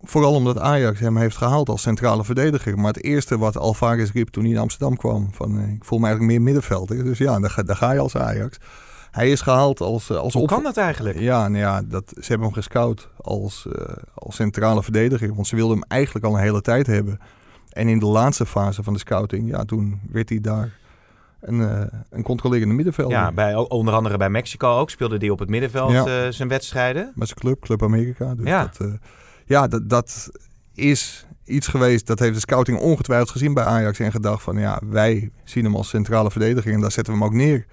Vooral 0.01 0.33
omdat 0.33 0.59
Ajax 0.59 0.99
hem 0.99 1.17
heeft 1.17 1.37
gehaald 1.37 1.69
als 1.69 1.81
centrale 1.81 2.23
verdediger. 2.23 2.77
Maar 2.77 2.93
het 2.93 3.03
eerste 3.03 3.37
wat 3.37 3.57
Alvarez 3.57 4.11
riep 4.11 4.29
toen 4.29 4.43
hij 4.43 4.51
in 4.51 4.59
Amsterdam 4.59 4.97
kwam... 4.97 5.29
van 5.31 5.59
ik 5.59 5.85
voel 5.85 5.99
me 5.99 6.05
eigenlijk 6.05 6.35
meer 6.35 6.41
middenvelder. 6.41 7.03
Dus 7.03 7.17
ja, 7.17 7.39
daar 7.39 7.49
ga, 7.49 7.63
daar 7.63 7.75
ga 7.75 7.91
je 7.91 7.99
als 7.99 8.15
Ajax. 8.15 8.57
Hij 9.11 9.31
is 9.31 9.41
gehaald 9.41 9.81
als... 9.81 10.11
als 10.11 10.33
Hoe 10.33 10.47
kan 10.47 10.63
dat 10.63 10.77
eigenlijk? 10.77 11.19
Ja, 11.19 11.47
nou 11.47 11.63
ja 11.63 11.81
dat, 11.81 12.03
ze 12.15 12.25
hebben 12.27 12.47
hem 12.47 12.55
gescout 12.55 13.09
als, 13.21 13.67
uh, 13.67 13.85
als 14.13 14.35
centrale 14.35 14.83
verdediger. 14.83 15.35
Want 15.35 15.47
ze 15.47 15.55
wilden 15.55 15.77
hem 15.77 15.85
eigenlijk 15.87 16.25
al 16.25 16.33
een 16.33 16.41
hele 16.41 16.61
tijd 16.61 16.87
hebben. 16.87 17.19
En 17.69 17.87
in 17.87 17.99
de 17.99 18.05
laatste 18.05 18.45
fase 18.45 18.83
van 18.83 18.93
de 18.93 18.99
scouting... 18.99 19.49
ja, 19.49 19.65
toen 19.65 19.99
werd 20.11 20.29
hij 20.29 20.41
daar 20.41 20.77
een, 21.39 21.59
uh, 21.59 21.81
een 22.09 22.23
controlerende 22.23 22.73
middenvelder. 22.73 23.17
Ja, 23.17 23.31
bij, 23.31 23.55
onder 23.55 23.93
andere 23.93 24.17
bij 24.17 24.29
Mexico 24.29 24.77
ook 24.77 24.89
speelde 24.89 25.17
hij 25.17 25.29
op 25.29 25.39
het 25.39 25.49
middenveld 25.49 25.91
ja. 25.91 26.25
uh, 26.25 26.31
zijn 26.31 26.47
wedstrijden. 26.47 27.11
Met 27.15 27.27
zijn 27.27 27.39
club, 27.39 27.61
Club 27.61 27.83
Amerika. 27.83 28.35
Dus 28.35 28.47
ja. 28.47 28.71
dat, 28.77 28.89
ja, 29.49 29.67
dat, 29.67 29.89
dat 29.89 30.29
is 30.73 31.25
iets 31.45 31.67
geweest, 31.67 32.07
dat 32.07 32.19
heeft 32.19 32.33
de 32.33 32.39
scouting 32.39 32.79
ongetwijfeld 32.79 33.29
gezien 33.29 33.53
bij 33.53 33.63
Ajax 33.63 33.99
en 33.99 34.11
gedacht 34.11 34.43
van 34.43 34.57
ja, 34.57 34.81
wij 34.85 35.31
zien 35.43 35.63
hem 35.63 35.75
als 35.75 35.89
centrale 35.89 36.31
verdediger 36.31 36.73
en 36.73 36.81
daar 36.81 36.91
zetten 36.91 37.13
we 37.13 37.19
hem 37.19 37.27
ook 37.27 37.35
neer. 37.35 37.65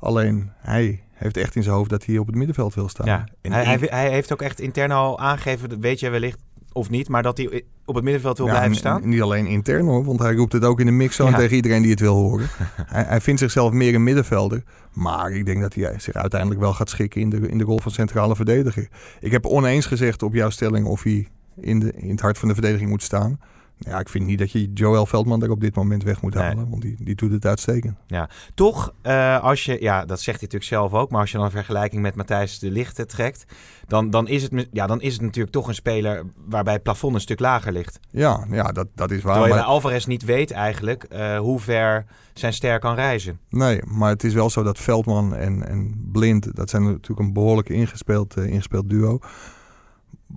Alleen 0.00 0.50
hij 0.56 1.02
heeft 1.12 1.36
echt 1.36 1.56
in 1.56 1.62
zijn 1.62 1.74
hoofd 1.74 1.90
dat 1.90 2.04
hij 2.04 2.18
op 2.18 2.26
het 2.26 2.36
middenveld 2.36 2.74
wil 2.74 2.88
staan. 2.88 3.06
Ja, 3.06 3.24
en 3.40 3.52
hij, 3.52 3.64
hij, 3.64 3.78
hij, 3.80 4.10
heeft 4.10 4.32
ook 4.32 4.42
echt 4.42 4.60
intern 4.60 4.90
al 4.90 5.18
aangegeven, 5.18 5.80
weet 5.80 6.00
je 6.00 6.08
wellicht 6.08 6.38
of 6.74 6.90
niet, 6.90 7.08
maar 7.08 7.22
dat 7.22 7.36
hij 7.36 7.62
op 7.84 7.94
het 7.94 8.04
middenveld 8.04 8.38
wil 8.38 8.46
ja, 8.46 8.52
blijven 8.52 8.76
staan. 8.76 9.08
Niet 9.08 9.22
alleen 9.22 9.46
intern 9.46 9.86
hoor, 9.86 10.04
want 10.04 10.18
hij 10.18 10.34
roept 10.34 10.52
het 10.52 10.64
ook 10.64 10.80
in 10.80 10.86
de 10.86 10.92
mix 10.92 11.16
ja. 11.16 11.32
tegen 11.32 11.56
iedereen 11.56 11.82
die 11.82 11.90
het 11.90 12.00
wil 12.00 12.14
horen. 12.14 12.46
hij, 12.94 13.04
hij, 13.04 13.20
vindt 13.20 13.40
zichzelf 13.40 13.72
meer 13.72 13.94
een 13.94 14.02
middenvelder, 14.02 14.62
maar 14.92 15.30
ik 15.30 15.46
denk 15.46 15.60
dat 15.60 15.74
hij 15.74 15.94
zich 15.98 16.14
uiteindelijk 16.14 16.60
wel 16.60 16.72
gaat 16.72 16.90
schikken 16.90 17.20
in 17.20 17.30
de, 17.30 17.48
in 17.48 17.58
de 17.58 17.64
rol 17.64 17.78
van 17.78 17.92
centrale 17.92 18.36
verdediger. 18.36 18.88
Ik 19.20 19.32
heb 19.32 19.46
oneens 19.46 19.86
gezegd 19.86 20.22
op 20.22 20.34
jouw 20.34 20.50
stelling 20.50 20.86
of 20.86 21.02
hij 21.02 21.28
in, 21.60 21.78
de, 21.78 21.92
in 21.96 22.10
het 22.10 22.20
hart 22.20 22.38
van 22.38 22.48
de 22.48 22.54
verdediging 22.54 22.90
moet 22.90 23.02
staan. 23.02 23.38
Ja, 23.78 23.98
ik 23.98 24.08
vind 24.08 24.26
niet 24.26 24.38
dat 24.38 24.50
je 24.50 24.72
Joel 24.72 25.06
Veldman 25.06 25.42
er 25.42 25.50
op 25.50 25.60
dit 25.60 25.74
moment 25.74 26.02
weg 26.02 26.22
moet 26.22 26.34
halen. 26.34 26.56
Nee. 26.56 26.66
Want 26.68 26.82
die, 26.82 26.96
die 26.98 27.14
doet 27.14 27.30
het 27.30 27.46
uitstekend. 27.46 27.96
Ja, 28.06 28.28
toch, 28.54 28.92
uh, 29.02 29.42
als 29.42 29.64
je, 29.64 29.76
ja, 29.80 30.04
dat 30.04 30.20
zegt 30.20 30.40
hij 30.40 30.48
natuurlijk 30.52 30.64
zelf 30.64 30.92
ook. 30.92 31.10
Maar 31.10 31.20
als 31.20 31.30
je 31.30 31.36
dan 31.36 31.46
een 31.46 31.52
vergelijking 31.52 32.02
met 32.02 32.14
Matthijs 32.14 32.58
de 32.58 32.70
Lichte 32.70 33.06
trekt. 33.06 33.44
Dan, 33.86 34.10
dan, 34.10 34.28
is 34.28 34.42
het, 34.42 34.68
ja, 34.72 34.86
dan 34.86 35.00
is 35.00 35.12
het 35.12 35.22
natuurlijk 35.22 35.54
toch 35.54 35.68
een 35.68 35.74
speler 35.74 36.24
waarbij 36.46 36.72
het 36.72 36.82
plafond 36.82 37.14
een 37.14 37.20
stuk 37.20 37.40
lager 37.40 37.72
ligt. 37.72 38.00
Ja, 38.10 38.46
ja 38.50 38.72
dat, 38.72 38.86
dat 38.94 39.10
is 39.10 39.22
waar. 39.22 39.32
Terwijl 39.32 39.42
je 39.42 39.48
maar... 39.48 39.64
bij 39.64 39.74
Alvarez 39.74 40.04
niet 40.04 40.24
weet 40.24 40.50
eigenlijk 40.50 41.06
uh, 41.12 41.38
hoe 41.38 41.60
ver 41.60 42.06
zijn 42.34 42.52
ster 42.52 42.78
kan 42.78 42.94
reizen. 42.94 43.38
Nee, 43.48 43.80
maar 43.86 44.10
het 44.10 44.24
is 44.24 44.34
wel 44.34 44.50
zo 44.50 44.62
dat 44.62 44.78
Veldman 44.78 45.34
en, 45.34 45.68
en 45.68 46.08
Blind, 46.12 46.56
dat 46.56 46.70
zijn 46.70 46.82
natuurlijk 46.82 47.20
een 47.20 47.32
behoorlijk 47.32 47.68
ingespeeld, 47.68 48.36
uh, 48.36 48.46
ingespeeld 48.46 48.90
duo 48.90 49.18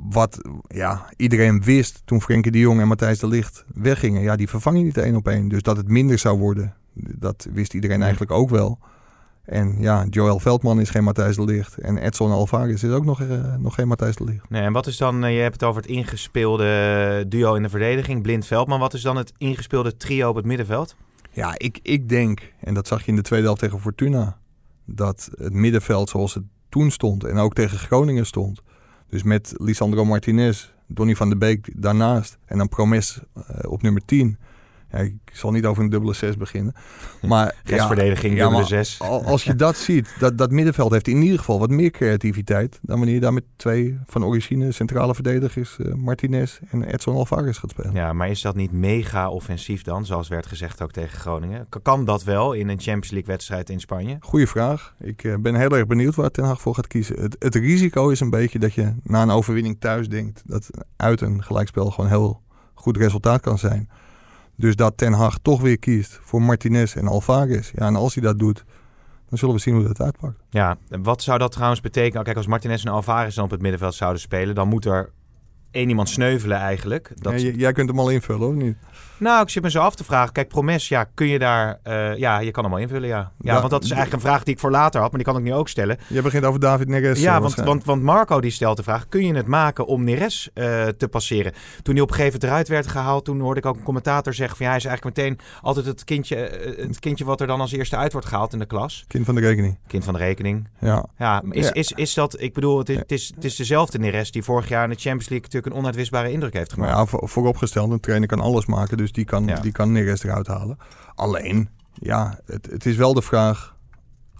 wat 0.09 0.41
ja, 0.67 1.09
iedereen 1.15 1.63
wist 1.63 2.01
toen 2.05 2.21
Frenkie 2.21 2.51
de 2.51 2.59
Jong 2.59 2.81
en 2.81 2.87
Matthijs 2.87 3.19
de 3.19 3.27
Licht 3.27 3.65
weggingen. 3.73 4.21
Ja, 4.21 4.35
die 4.35 4.49
vervang 4.49 4.77
je 4.77 4.83
niet 4.83 4.97
één 4.97 5.15
op 5.15 5.27
één. 5.27 5.47
Dus 5.47 5.61
dat 5.61 5.77
het 5.77 5.87
minder 5.87 6.17
zou 6.17 6.39
worden, 6.39 6.75
dat 6.93 7.47
wist 7.53 7.73
iedereen 7.73 8.01
eigenlijk 8.01 8.31
ook 8.31 8.49
wel. 8.49 8.79
En 9.43 9.75
ja, 9.79 10.05
Joel 10.09 10.39
Veldman 10.39 10.79
is 10.79 10.89
geen 10.89 11.03
Matthijs 11.03 11.35
de 11.35 11.43
Licht. 11.43 11.77
En 11.77 11.97
Edson 11.97 12.31
Alvarez 12.31 12.83
is 12.83 12.91
ook 12.91 13.05
nog, 13.05 13.21
uh, 13.21 13.55
nog 13.55 13.75
geen 13.75 13.87
Matthijs 13.87 14.15
de 14.15 14.23
Licht. 14.23 14.49
Nee, 14.49 14.61
en 14.61 14.73
wat 14.73 14.87
is 14.87 14.97
dan, 14.97 15.23
uh, 15.23 15.35
je 15.35 15.41
hebt 15.41 15.53
het 15.53 15.63
over 15.63 15.81
het 15.81 15.91
ingespeelde 15.91 17.25
duo 17.27 17.53
in 17.53 17.63
de 17.63 17.69
verdediging, 17.69 18.21
Blind 18.21 18.45
Veldman. 18.45 18.79
Wat 18.79 18.93
is 18.93 19.01
dan 19.01 19.17
het 19.17 19.33
ingespeelde 19.37 19.97
trio 19.97 20.29
op 20.29 20.35
het 20.35 20.45
middenveld? 20.45 20.95
Ja, 21.31 21.53
ik, 21.57 21.79
ik 21.81 22.09
denk, 22.09 22.53
en 22.59 22.73
dat 22.73 22.87
zag 22.87 23.01
je 23.01 23.07
in 23.07 23.15
de 23.15 23.21
tweede 23.21 23.45
helft 23.45 23.61
tegen 23.61 23.79
Fortuna, 23.79 24.37
dat 24.85 25.29
het 25.37 25.53
middenveld 25.53 26.09
zoals 26.09 26.33
het 26.33 26.43
toen 26.69 26.91
stond 26.91 27.23
en 27.23 27.37
ook 27.37 27.53
tegen 27.53 27.77
Groningen 27.77 28.25
stond, 28.25 28.61
dus 29.09 29.23
met 29.23 29.53
Lisandro 29.57 30.05
Martinez, 30.05 30.71
Donny 30.87 31.15
van 31.15 31.29
de 31.29 31.37
Beek 31.37 31.69
daarnaast 31.75 32.37
en 32.45 32.57
dan 32.57 32.69
Promes 32.69 33.19
uh, 33.37 33.71
op 33.71 33.81
nummer 33.81 34.05
10. 34.05 34.37
Ja, 34.91 34.97
ik 34.97 35.15
zal 35.31 35.51
niet 35.51 35.65
over 35.65 35.83
een 35.83 35.89
dubbele 35.89 36.13
zes 36.13 36.37
beginnen. 36.37 36.73
Maar 37.21 37.45
ja, 37.63 37.87
dubbele 37.87 38.63
zes. 38.63 38.99
al- 38.99 39.25
Als 39.25 39.43
je 39.43 39.55
dat 39.55 39.75
ziet, 39.77 40.15
dat, 40.19 40.37
dat 40.37 40.51
middenveld 40.51 40.91
heeft 40.91 41.07
in 41.07 41.21
ieder 41.21 41.39
geval 41.39 41.59
wat 41.59 41.69
meer 41.69 41.91
creativiteit... 41.91 42.79
dan 42.81 42.97
wanneer 42.97 43.15
je 43.15 43.21
daar 43.21 43.33
met 43.33 43.43
twee 43.55 43.99
van 44.05 44.25
origine 44.25 44.71
centrale 44.71 45.13
verdedigers... 45.13 45.77
eh, 45.79 45.93
Martinez 45.93 46.59
en 46.69 46.83
Edson 46.83 47.15
Alvarez 47.15 47.59
gaat 47.59 47.69
spelen. 47.69 47.93
Ja, 47.93 48.13
maar 48.13 48.29
is 48.29 48.41
dat 48.41 48.55
niet 48.55 48.71
mega 48.71 49.29
offensief 49.29 49.81
dan, 49.81 50.05
zoals 50.05 50.27
werd 50.27 50.45
gezegd 50.45 50.81
ook 50.81 50.91
tegen 50.91 51.19
Groningen? 51.19 51.67
Kan 51.81 52.05
dat 52.05 52.23
wel 52.23 52.53
in 52.53 52.67
een 52.69 52.79
Champions 52.79 53.11
League 53.11 53.29
wedstrijd 53.31 53.69
in 53.69 53.79
Spanje? 53.79 54.17
Goeie 54.19 54.47
vraag. 54.47 54.93
Ik 54.99 55.23
eh, 55.23 55.35
ben 55.39 55.55
heel 55.55 55.69
erg 55.77 55.87
benieuwd 55.87 56.15
waar 56.15 56.31
Ten 56.31 56.43
Hag 56.43 56.61
voor 56.61 56.75
gaat 56.75 56.87
kiezen. 56.87 57.21
Het, 57.21 57.35
het 57.39 57.55
risico 57.55 58.09
is 58.09 58.19
een 58.19 58.29
beetje 58.29 58.59
dat 58.59 58.73
je 58.73 58.93
na 59.03 59.21
een 59.21 59.29
overwinning 59.29 59.79
thuis 59.79 60.09
denkt... 60.09 60.41
dat 60.45 60.69
uit 60.95 61.21
een 61.21 61.43
gelijkspel 61.43 61.91
gewoon 61.91 62.09
heel 62.09 62.41
goed 62.73 62.97
resultaat 62.97 63.41
kan 63.41 63.57
zijn. 63.57 63.89
Dus 64.57 64.75
dat 64.75 64.97
Ten 64.97 65.13
Hag 65.13 65.37
toch 65.41 65.61
weer 65.61 65.79
kiest 65.79 66.19
voor 66.21 66.41
Martinez 66.41 66.95
en 66.95 67.07
Alvarez. 67.07 67.71
Ja, 67.75 67.85
en 67.85 67.95
als 67.95 68.13
hij 68.13 68.23
dat 68.23 68.39
doet, 68.39 68.63
dan 69.29 69.37
zullen 69.37 69.55
we 69.55 69.61
zien 69.61 69.75
hoe 69.75 69.83
dat 69.83 70.01
uitpakt. 70.01 70.39
Ja, 70.49 70.77
en 70.89 71.03
wat 71.03 71.21
zou 71.21 71.37
dat 71.37 71.51
trouwens 71.51 71.81
betekenen? 71.81 72.23
Kijk, 72.23 72.37
als 72.37 72.47
Martinez 72.47 72.85
en 72.85 72.91
Alvarez 72.91 73.35
dan 73.35 73.43
op 73.43 73.51
het 73.51 73.61
middenveld 73.61 73.93
zouden 73.93 74.21
spelen, 74.21 74.55
dan 74.55 74.67
moet 74.67 74.85
er 74.85 75.11
één 75.71 75.89
iemand 75.89 76.09
sneuvelen 76.09 76.57
eigenlijk. 76.57 77.11
Dat... 77.15 77.41
Ja, 77.41 77.49
jij 77.49 77.71
kunt 77.71 77.89
hem 77.89 77.99
al 77.99 78.09
invullen, 78.09 78.47
of 78.47 78.53
niet? 78.53 78.77
Nou, 79.19 79.41
ik 79.41 79.49
zit 79.49 79.63
me 79.63 79.69
zo 79.69 79.79
af 79.79 79.95
te 79.95 80.03
vragen. 80.03 80.33
Kijk, 80.33 80.47
Promes, 80.47 80.87
ja, 80.87 81.03
kun 81.13 81.27
je 81.27 81.39
daar... 81.39 81.79
eh, 81.83 82.15
ja, 82.17 82.39
je 82.39 82.51
kan 82.51 82.63
hem 82.63 82.73
al 82.73 82.79
invullen, 82.79 83.07
ja. 83.07 83.31
Ja, 83.39 83.53
Da- 83.53 83.59
want 83.59 83.71
dat 83.71 83.83
is 83.83 83.91
eigenlijk 83.91 84.23
een 84.23 84.29
vraag 84.29 84.43
die 84.43 84.53
ik 84.53 84.59
voor 84.59 84.71
later 84.71 85.01
had, 85.01 85.11
maar 85.11 85.23
die 85.23 85.31
kan 85.33 85.37
ik 85.41 85.43
nu 85.47 85.53
ook 85.53 85.69
stellen. 85.69 85.97
Je 86.07 86.21
begint 86.21 86.45
over 86.45 86.59
David 86.59 86.87
Neres. 86.87 87.17
eh, 87.17 87.23
Ja, 87.23 87.29
want, 87.31 87.41
waarschijnlijk. 87.41 87.85
want, 87.85 88.03
want 88.03 88.17
Marco 88.17 88.41
die 88.41 88.51
stelt 88.51 88.77
de 88.77 88.83
vraag: 88.83 89.07
kun 89.09 89.25
je 89.25 89.33
het 89.35 89.47
maken 89.47 89.85
om 89.85 90.03
Neres 90.03 90.49
eh, 90.53 90.87
te 90.87 91.07
passeren? 91.07 91.53
Toen 91.81 91.93
hij 91.93 92.03
op 92.03 92.09
een 92.09 92.15
gegeven 92.15 92.33
moment 92.39 92.43
eruit 92.51 92.67
werd 92.67 92.87
gehaald, 92.87 93.25
toen 93.25 93.39
hoorde 93.39 93.59
ik 93.59 93.65
ook 93.65 93.75
een 93.75 93.83
commentator 93.83 94.33
zeggen: 94.33 94.57
van 94.57 94.65
ja, 94.65 94.71
hij 94.71 94.81
is 94.81 94.87
eigenlijk 94.87 95.17
meteen 95.17 95.39
altijd 95.61 95.85
het 95.85 96.03
kindje, 96.03 96.35
eh, 96.35 96.85
het 96.87 96.99
kindje 96.99 97.25
wat 97.25 97.41
er 97.41 97.47
dan 97.47 97.61
als 97.61 97.71
eerste 97.71 97.95
uit 97.95 98.11
wordt 98.11 98.27
gehaald 98.27 98.53
in 98.53 98.59
de 98.59 98.65
klas. 98.65 99.05
Kind 99.07 99.25
van 99.25 99.35
de 99.35 99.41
rekening. 99.41 99.77
Kind 99.87 100.03
van 100.03 100.13
de 100.13 100.19
rekening. 100.19 100.67
Ja. 100.79 101.05
Ja, 101.17 101.43
is, 101.51 101.65
Ja. 101.65 101.73
Is, 101.73 101.91
is 101.91 102.13
dat, 102.13 102.41
ik 102.41 102.53
bedoel, 102.53 102.77
het 102.77 102.89
is, 102.89 102.97
het, 102.97 103.11
is, 103.11 103.31
het 103.35 103.45
is 103.45 103.55
dezelfde 103.55 103.97
Neres 103.99 104.31
die 104.31 104.43
vorig 104.43 104.69
jaar 104.69 104.83
in 104.83 104.89
de 104.89 104.95
Champions 104.95 105.29
League 105.29 105.45
natuurlijk 105.45 105.73
een 105.73 105.79
onuitwisbare 105.79 106.31
indruk 106.31 106.53
heeft 106.53 106.75
Maar 106.77 106.87
gemaakt. 106.89 107.11
ja, 107.11 107.17
voor- 107.17 107.29
vooropgesteld, 107.29 107.91
een 107.91 107.99
trainer 107.99 108.27
kan 108.27 108.39
alles 108.39 108.65
maken. 108.65 108.97
Dus 108.97 109.06
die 109.11 109.25
kan, 109.25 109.45
Ja. 109.45 109.59
die 109.59 109.71
kan 109.71 109.91
Neres 109.91 110.23
eruit 110.23 110.47
halen. 110.47 110.77
Alleen, 111.15 111.69
ja, 111.93 112.39
het, 112.45 112.67
het 112.71 112.85
is 112.85 112.95
wel 112.95 113.13
de 113.13 113.21
vraag 113.21 113.75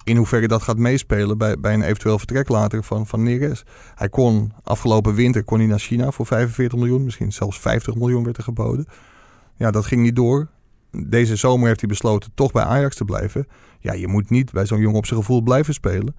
in 0.03 0.17
hoeverre 0.17 0.47
dat 0.47 0.62
gaat 0.62 0.77
meespelen 0.77 1.38
bij, 1.38 1.59
bij 1.59 1.74
een 1.74 1.81
eventueel 1.81 2.17
vertrek 2.17 2.50
later 2.50 2.83
van, 2.83 3.07
van 3.07 3.24
Neres. 3.24 3.63
Hij 3.95 4.09
kon 4.09 4.51
afgelopen 4.63 5.13
winter 5.13 5.43
kon 5.43 5.57
hij 5.57 5.67
naar 5.67 5.79
China 5.79 6.12
voor 6.12 6.25
45 6.25 6.77
miljoen. 6.77 7.03
Misschien 7.03 7.33
zelfs 7.33 7.59
50 7.59 7.95
miljoen 7.95 8.24
werd 8.24 8.38
er 8.38 8.43
geboden. 8.43 8.86
Ja, 9.55 9.71
dat 9.71 9.86
ging 9.86 10.01
niet 10.01 10.15
door. 10.15 10.47
Deze 10.91 11.36
zomer 11.36 11.67
heeft 11.67 11.79
hij 11.79 11.89
besloten 11.89 12.31
toch 12.33 12.51
bij 12.51 12.63
Ajax 12.63 12.95
te 12.95 13.05
blijven. 13.05 13.47
Ja, 13.79 13.93
je 13.93 14.07
moet 14.07 14.29
niet 14.29 14.51
bij 14.51 14.65
zo'n 14.65 14.79
jongen 14.79 14.97
op 14.97 15.05
zijn 15.05 15.19
gevoel 15.19 15.41
blijven 15.41 15.74
spelen. 15.74 16.15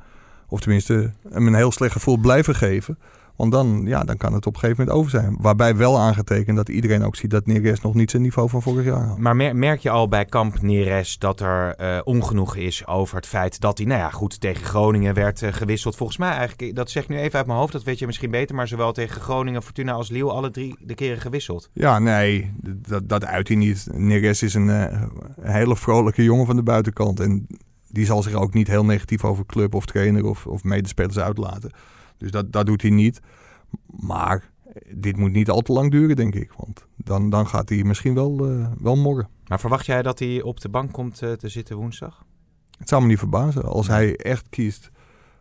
Of 0.48 0.60
tenminste, 0.60 1.12
hem 1.30 1.46
een 1.46 1.54
heel 1.54 1.72
slecht 1.72 1.92
gevoel 1.92 2.16
blijven 2.16 2.54
geven. 2.54 2.98
Want 3.38 3.52
dan, 3.52 3.82
ja, 3.84 4.04
dan 4.04 4.16
kan 4.16 4.32
het 4.32 4.46
op 4.46 4.54
een 4.54 4.60
gegeven 4.60 4.84
moment 4.84 4.98
over 4.98 5.20
zijn. 5.20 5.36
Waarbij 5.40 5.76
wel 5.76 5.98
aangetekend 5.98 6.56
dat 6.56 6.68
iedereen 6.68 7.04
ook 7.04 7.16
ziet 7.16 7.30
dat 7.30 7.46
Neres 7.46 7.80
nog 7.80 7.94
niet 7.94 8.10
zijn 8.10 8.22
niveau 8.22 8.48
van 8.48 8.62
vorig 8.62 8.84
jaar 8.84 9.06
had. 9.06 9.18
Maar 9.18 9.36
mer- 9.36 9.56
merk 9.56 9.80
je 9.80 9.90
al 9.90 10.08
bij 10.08 10.24
kamp 10.24 10.62
Neres 10.62 11.18
dat 11.18 11.40
er 11.40 11.74
eh 11.74 11.98
ongenoegen 12.04 12.62
is 12.62 12.86
over 12.86 13.16
het 13.16 13.26
feit 13.26 13.60
dat 13.60 13.78
hij, 13.78 13.86
nou 13.86 14.00
ja, 14.00 14.10
goed, 14.10 14.40
tegen 14.40 14.64
Groningen 14.64 15.14
werd 15.14 15.42
eh, 15.42 15.52
gewisseld. 15.52 15.96
Volgens 15.96 16.18
mij 16.18 16.30
eigenlijk, 16.30 16.74
dat 16.76 16.90
zeg 16.90 17.02
ik 17.02 17.08
nu 17.08 17.18
even 17.18 17.38
uit 17.38 17.46
mijn 17.46 17.58
hoofd, 17.58 17.72
dat 17.72 17.82
weet 17.82 17.98
je 17.98 18.06
misschien 18.06 18.30
beter, 18.30 18.54
maar 18.54 18.68
zowel 18.68 18.92
tegen 18.92 19.20
Groningen, 19.20 19.62
Fortuna 19.62 19.92
als 19.92 20.08
Leeuw, 20.10 20.30
alle 20.30 20.50
drie 20.50 20.76
de 20.80 20.94
keren 20.94 21.20
gewisseld. 21.20 21.70
Ja, 21.72 21.98
nee, 21.98 22.52
dat, 22.62 23.08
dat 23.08 23.24
uit 23.24 23.48
hij 23.48 23.56
niet. 23.56 23.86
Neres 23.92 24.42
is 24.42 24.54
een, 24.54 24.70
eh, 24.70 25.02
een 25.36 25.52
hele 25.52 25.76
vrolijke 25.76 26.22
jongen 26.22 26.46
van 26.46 26.56
de 26.56 26.62
buitenkant. 26.62 27.20
En 27.20 27.46
die 27.88 28.06
zal 28.06 28.22
zich 28.22 28.34
ook 28.34 28.54
niet 28.54 28.68
heel 28.68 28.84
negatief 28.84 29.24
over 29.24 29.46
club 29.46 29.74
of 29.74 29.86
trainer 29.86 30.24
of, 30.24 30.46
of 30.46 30.64
medespelers 30.64 31.18
uitlaten. 31.18 31.70
Dus 32.18 32.30
dat, 32.30 32.52
dat 32.52 32.66
doet 32.66 32.82
hij 32.82 32.90
niet. 32.90 33.20
Maar 33.86 34.50
dit 34.94 35.16
moet 35.16 35.32
niet 35.32 35.50
al 35.50 35.60
te 35.60 35.72
lang 35.72 35.90
duren, 35.90 36.16
denk 36.16 36.34
ik. 36.34 36.52
Want 36.56 36.86
dan, 36.96 37.30
dan 37.30 37.46
gaat 37.46 37.68
hij 37.68 37.84
misschien 37.84 38.14
wel, 38.14 38.48
eh, 38.48 38.66
wel 38.78 38.96
morgen. 38.96 39.28
Maar 39.46 39.60
verwacht 39.60 39.86
jij 39.86 40.02
dat 40.02 40.18
hij 40.18 40.42
op 40.42 40.60
de 40.60 40.68
bank 40.68 40.92
komt 40.92 41.22
eh, 41.22 41.32
te 41.32 41.48
zitten 41.48 41.76
woensdag? 41.76 42.24
Het 42.78 42.88
zou 42.88 43.02
me 43.02 43.08
niet 43.08 43.18
verbazen 43.18 43.64
als 43.64 43.86
hij 43.86 44.16
echt 44.16 44.46
kiest 44.48 44.90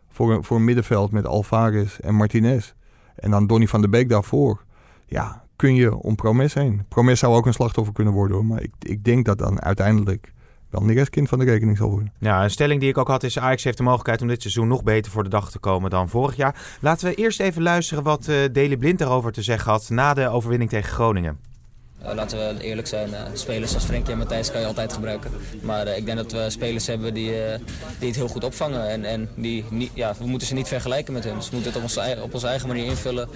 voor 0.08 0.32
een, 0.32 0.44
voor 0.44 0.56
een 0.56 0.64
middenveld 0.64 1.10
met 1.10 1.26
Alvarez 1.26 1.98
en 1.98 2.14
Martinez. 2.14 2.72
En 3.14 3.30
dan 3.30 3.46
Donny 3.46 3.66
van 3.66 3.80
der 3.80 3.90
Beek 3.90 4.08
daarvoor. 4.08 4.64
Ja, 5.06 5.44
kun 5.56 5.74
je 5.74 5.96
om 5.96 6.14
Promes 6.14 6.54
heen. 6.54 6.84
Promes 6.88 7.18
zou 7.18 7.34
ook 7.34 7.46
een 7.46 7.52
slachtoffer 7.52 7.94
kunnen 7.94 8.12
worden 8.12 8.36
hoor. 8.36 8.46
Maar 8.46 8.62
ik, 8.62 8.72
ik 8.78 9.04
denk 9.04 9.24
dat 9.24 9.38
dan 9.38 9.60
uiteindelijk 9.60 10.32
wel 10.70 10.82
Neres 10.82 11.10
kind 11.10 11.28
van 11.28 11.38
de 11.38 11.44
rekening 11.44 11.76
zal 11.76 11.90
worden. 11.90 12.12
Ja, 12.18 12.42
een 12.44 12.50
stelling 12.50 12.80
die 12.80 12.88
ik 12.88 12.98
ook 12.98 13.08
had 13.08 13.22
is 13.22 13.38
Ajax 13.38 13.64
heeft 13.64 13.76
de 13.76 13.82
mogelijkheid 13.82 14.22
om 14.22 14.28
dit 14.28 14.40
seizoen 14.40 14.68
nog 14.68 14.82
beter 14.82 15.12
voor 15.12 15.22
de 15.22 15.28
dag 15.28 15.50
te 15.50 15.58
komen 15.58 15.90
dan 15.90 16.08
vorig 16.08 16.36
jaar. 16.36 16.76
Laten 16.80 17.08
we 17.08 17.14
eerst 17.14 17.40
even 17.40 17.62
luisteren 17.62 18.02
wat 18.02 18.28
eh 18.28 18.36
Daley 18.52 18.76
Blind 18.76 18.98
daarover 18.98 19.32
te 19.32 19.42
zeggen 19.42 19.70
had 19.70 19.88
na 19.90 20.14
de 20.14 20.28
overwinning 20.28 20.70
tegen 20.70 20.92
Groningen. 20.92 21.38
Eh, 22.02 22.14
laten 22.14 22.38
we 22.38 22.62
eerlijk 22.62 22.86
zijn, 22.86 23.14
eh, 23.14 23.22
spelers 23.32 23.74
als 23.74 23.84
Frenkie 23.84 24.12
en 24.12 24.18
Matthijs 24.18 24.50
kan 24.50 24.60
je 24.60 24.66
altijd 24.66 24.92
gebruiken. 24.92 25.30
Maar 25.62 25.86
eh, 25.86 25.96
ik 25.96 26.04
denk 26.04 26.16
dat 26.16 26.32
we 26.32 26.50
spelers 26.50 26.86
hebben 26.86 27.14
die, 27.14 27.32
die 27.98 28.08
het 28.08 28.16
heel 28.16 28.28
goed 28.28 28.44
opvangen. 28.44 28.88
En, 28.88 29.04
en 29.04 29.28
die 29.34 29.64
niet, 29.70 29.90
ja, 29.94 30.14
we 30.18 30.26
moeten 30.26 30.48
ze 30.48 30.54
niet 30.54 30.68
vergelijken 30.68 31.12
met 31.12 31.24
hun. 31.24 31.42
Ze 31.42 31.48
moeten 31.52 31.70
het 31.70 31.76
op 31.76 31.82
onze, 31.82 32.18
op 32.22 32.34
onze 32.34 32.46
eigen 32.46 32.68
manier 32.68 32.84
invullen. 32.84 33.28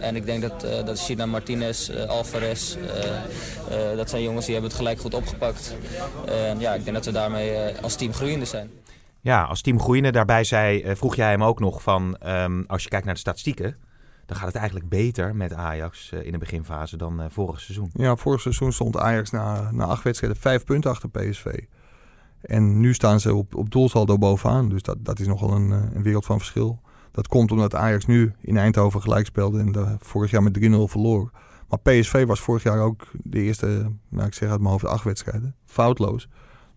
En 0.00 0.16
ik 0.16 0.26
denk 0.26 0.42
dat, 0.42 0.64
eh 0.64 0.84
dat 0.84 1.00
China 1.00 1.26
Martinez, 1.26 1.88
eh, 1.88 2.08
Alvarez, 2.08 2.76
dat 3.96 4.10
zijn 4.10 4.22
jongens 4.22 4.44
die 4.44 4.54
hebben 4.54 4.70
het 4.70 4.80
gelijk 4.80 5.00
goed 5.00 5.14
opgepakt. 5.14 5.74
Ja, 6.58 6.74
ik 6.74 6.84
denk 6.84 6.96
dat 6.96 7.04
we 7.04 7.12
daarmee 7.12 7.76
als 7.82 7.94
team 7.94 8.12
groeiende 8.12 8.44
zijn. 8.44 8.70
Ja, 9.20 9.42
als 9.42 9.60
team 9.60 9.80
Groeien 9.80 10.12
daarbij 10.12 10.44
zei, 10.44 10.96
vroeg 10.96 11.16
jij 11.16 11.30
hem 11.30 11.44
ook 11.44 11.60
nog 11.60 11.82
van, 11.82 12.16
ehm, 12.16 12.62
als 12.66 12.82
je 12.82 12.88
kijkt 12.88 13.04
naar 13.04 13.14
de 13.14 13.20
statistieken, 13.20 13.76
dan 14.28 14.36
gaat 14.36 14.46
het 14.46 14.56
eigenlijk 14.56 14.88
beter 14.88 15.36
met 15.36 15.52
Ajax 15.52 16.12
eh, 16.12 16.26
in 16.26 16.32
de 16.32 16.38
beginfase 16.38 16.96
dan 16.96 17.20
eh, 17.20 17.26
vorig 17.30 17.60
seizoen. 17.60 17.90
Ja, 17.92 18.16
vorig 18.16 18.40
seizoen 18.40 18.72
stond 18.72 18.96
Ajax 18.96 19.30
na, 19.30 19.70
na 19.70 19.84
acht 19.84 20.02
wedstrijden 20.02 20.40
vijf 20.40 20.64
punten 20.64 20.90
achter 20.90 21.08
PSV. 21.08 21.46
En 22.40 22.80
nu 22.80 22.94
staan 22.94 23.20
ze 23.20 23.34
op, 23.34 23.54
op 23.54 23.70
doelsaldo 23.70 24.18
bovenaan. 24.18 24.68
Dus 24.68 24.82
dat, 24.82 24.96
dat 25.04 25.18
is 25.18 25.26
nogal 25.26 25.52
een, 25.52 25.72
eh, 25.72 25.94
een 25.94 26.02
wereld 26.02 26.24
van 26.24 26.38
verschil. 26.38 26.80
Dat 27.10 27.28
komt 27.28 27.50
omdat 27.50 27.74
Ajax 27.74 28.06
nu 28.06 28.32
in 28.40 28.56
Eindhoven 28.56 29.02
gelijk 29.02 29.26
speelde 29.26 29.58
en 29.58 29.72
de, 29.72 29.96
vorig 29.98 30.30
jaar 30.30 30.42
met 30.42 30.58
3-0 30.60 30.88
verloor. 30.88 31.30
Maar 31.68 31.78
PSV 31.78 32.26
was 32.26 32.40
vorig 32.40 32.62
jaar 32.62 32.80
ook 32.80 33.06
de 33.12 33.42
eerste, 33.42 33.92
nou 34.08 34.26
ik 34.26 34.34
zeg 34.34 34.50
uit 34.50 34.60
mijn 34.60 34.70
hoofd, 34.70 34.84
acht 34.84 35.04
wedstrijden. 35.04 35.54
Foutloos. 35.64 36.28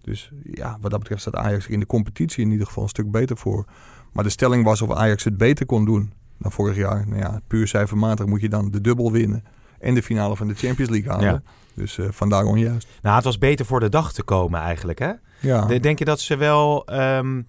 Dus 0.01 0.31
ja, 0.43 0.77
wat 0.81 0.91
dat 0.91 1.00
betreft 1.00 1.22
staat 1.22 1.36
Ajax 1.36 1.67
in 1.67 1.79
de 1.79 1.86
competitie 1.86 2.43
in 2.43 2.51
ieder 2.51 2.67
geval 2.67 2.84
een 2.84 2.89
stuk 2.89 3.12
beter 3.12 3.38
voor. 3.38 3.65
Maar 4.12 4.24
de 4.24 4.29
stelling 4.29 4.63
was 4.63 4.81
of 4.81 4.91
Ajax 4.91 5.24
het 5.24 5.38
beter 5.38 5.65
kon 5.65 5.86
doen 5.86 6.13
dan 6.41 6.51
vorig 6.51 6.75
jaar. 6.75 7.07
Nou 7.07 7.19
ja, 7.19 7.39
puur 7.48 7.67
cijfermatig 7.67 8.25
moet 8.25 8.41
je 8.41 8.50
dan 8.50 8.71
de 8.71 8.81
dubbel 8.81 9.12
winnen. 9.12 9.43
En 9.79 9.93
de 9.93 10.03
finale 10.03 10.36
van 10.36 10.48
de 10.48 10.53
Champions 10.53 10.89
League 10.91 11.12
halen. 11.12 11.25
Ja. 11.27 11.41
Dus 11.74 11.98
eh, 11.98 12.05
vandaar 12.12 12.45
onjuist. 12.45 12.88
Nou, 13.01 13.15
het 13.15 13.24
was 13.24 13.38
beter 13.38 13.65
voor 13.65 13.79
de 13.79 13.89
dag 13.89 14.13
te 14.13 14.24
komen 14.24 14.60
eigenlijk, 14.60 15.00
hè? 15.00 15.12
Ja. 15.39 15.65
De- 15.65 15.79
Denk 15.79 16.00
je 16.00 16.05
dat 16.05 16.19
ze 16.19 16.36
wel 16.36 16.86
ehm, 16.86 17.41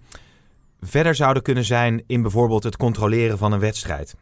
verder 0.81 1.15
zouden 1.15 1.43
kunnen 1.43 1.63
zijn 1.65 2.03
in 2.07 2.21
bijvoorbeeld 2.21 2.63
het 2.63 2.77
controleren 2.77 3.37
van 3.37 3.51
een 3.51 3.59
wedstrijd? 3.59 4.15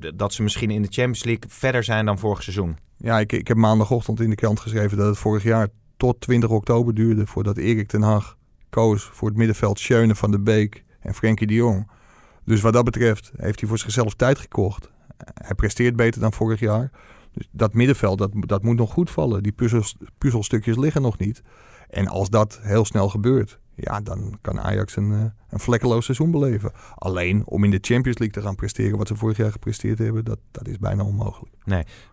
D- 0.00 0.12
Dat 0.18 0.32
ze 0.32 0.42
misschien 0.42 0.70
in 0.70 0.82
de 0.82 0.88
Champions 0.90 1.24
League 1.24 1.44
verder 1.48 1.84
zijn 1.84 2.04
dan 2.06 2.18
vorig 2.18 2.42
seizoen. 2.42 2.76
Ja, 2.96 3.18
ik, 3.18 3.32
ik 3.32 3.48
heb 3.48 3.56
maandagochtend 3.56 4.20
in 4.20 4.30
de 4.30 4.36
krant 4.36 4.60
geschreven 4.60 4.96
dat 4.96 5.06
het 5.06 5.18
vorig 5.18 5.42
jaar 5.42 5.68
tot 5.96 6.20
20 6.20 6.50
oktober 6.50 6.94
duurde 6.94 7.26
voordat 7.26 7.56
Erik 7.56 7.88
ten 7.88 8.02
Hag 8.02 8.36
koos 8.70 9.02
voor 9.12 9.28
het 9.28 9.36
middenveld 9.36 9.78
Schöne 9.78 10.14
van 10.14 10.30
de 10.30 10.40
Beek 10.40 10.84
en 11.00 11.14
Frenkie 11.14 11.46
de 11.46 11.54
Jong. 11.54 11.88
Dus 12.48 12.60
wat 12.60 12.72
dat 12.72 12.84
betreft 12.84 13.32
heeft 13.36 13.60
hij 13.60 13.68
voor 13.68 13.78
zichzelf 13.78 14.14
tijd 14.14 14.38
gekocht. 14.38 14.90
Hij 15.34 15.54
presteert 15.54 15.96
beter 15.96 16.20
dan 16.20 16.32
vorig 16.32 16.60
jaar. 16.60 16.90
Dus 17.32 17.48
dat 17.50 17.74
middenveld, 17.74 18.18
dat, 18.18 18.30
dat 18.34 18.62
moet 18.62 18.76
nog 18.76 18.92
goed 18.92 19.10
vallen. 19.10 19.42
Die 19.42 19.52
puzzels, 19.52 19.96
puzzelstukjes 20.18 20.76
liggen 20.76 21.02
nog 21.02 21.18
niet. 21.18 21.42
En 21.90 22.06
als 22.06 22.30
dat 22.30 22.58
heel 22.62 22.84
snel 22.84 23.08
gebeurt, 23.08 23.58
ja, 23.74 24.00
dan 24.00 24.38
kan 24.40 24.60
Ajax 24.60 24.96
een, 24.96 25.12
eh, 25.12 25.24
een 25.48 25.60
vlekkeloos 25.60 26.04
seizoen 26.04 26.30
beleven. 26.30 26.72
Alleen 26.94 27.46
om 27.46 27.64
in 27.64 27.70
de 27.70 27.78
Champions 27.80 28.18
League 28.18 28.40
te 28.40 28.42
gaan 28.42 28.54
presteren 28.54 28.98
wat 28.98 29.08
ze 29.08 29.16
vorig 29.16 29.36
jaar 29.36 29.52
gepresteerd 29.52 29.98
hebben, 29.98 30.24
dat, 30.24 30.38
dat 30.50 30.68
is 30.68 30.78
bijna 30.78 31.04
onmogelijk. 31.04 31.54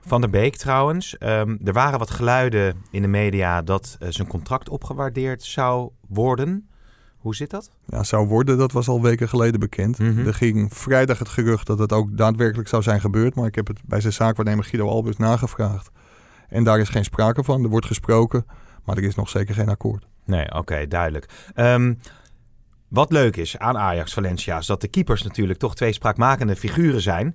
Van 0.02 0.22
der 0.22 0.30
Beek 0.30 0.56
trouwens, 0.56 1.18
ehm, 1.18 1.58
er 1.64 1.74
waren 1.74 2.00
wat 2.00 2.10
geluiden 2.10 2.78
in 2.92 3.02
de 3.02 3.08
media 3.08 3.62
dat 3.62 3.96
eh, 4.00 4.08
zijn 4.10 4.28
contract 4.28 4.70
opgewaardeerd 4.70 5.44
zou 5.44 5.92
worden. 6.08 6.70
Hoe 7.26 7.36
zit 7.36 7.50
dat? 7.50 7.70
Ja, 7.86 8.04
zou 8.04 8.28
worden, 8.28 8.58
dat 8.58 8.72
was 8.72 8.88
al 8.88 9.02
weken 9.02 9.30
geleden 9.30 9.60
bekend. 9.60 10.00
Mhm. 10.00 10.28
Er 10.28 10.34
ging 10.34 10.74
vrijdag 10.74 11.20
het 11.20 11.30
gerucht 11.30 11.68
dat 11.68 11.80
het 11.80 11.92
ook 11.92 12.18
daadwerkelijk 12.18 12.68
zou 12.68 12.82
zijn 12.84 13.02
gebeurd. 13.02 13.36
Maar 13.36 13.46
ik 13.46 13.56
heb 13.56 13.68
het 13.68 13.80
bij 13.86 14.02
zijn 14.02 14.14
zaakwaarnemer 14.14 14.64
Guido 14.64 14.88
Albers 14.88 15.18
nagevraagd. 15.18 15.90
En 16.50 16.64
daar 16.64 16.80
is 16.80 16.90
geen 16.90 17.04
sprake 17.04 17.44
van. 17.44 17.64
Er 17.64 17.70
wordt 17.70 17.86
gesproken, 17.86 18.46
maar 18.84 18.98
er 18.98 19.04
is 19.04 19.16
nog 19.16 19.30
zeker 19.30 19.56
geen 19.56 19.70
akkoord. 19.70 20.08
Nee, 20.26 20.54
oké, 20.54 20.88
duidelijk. 20.88 21.30
Ehm, 21.54 21.94
wat 22.88 23.12
leuk 23.12 23.36
is 23.36 23.58
aan 23.58 23.78
Ajax 23.78 24.14
Valencia 24.14 24.58
is 24.58 24.66
dat 24.66 24.82
de 24.82 24.88
keepers 24.88 25.24
natuurlijk 25.24 25.60
toch 25.60 25.76
twee 25.76 25.94
spraakmakende 25.94 26.56
figuren 26.56 27.02
zijn. 27.02 27.34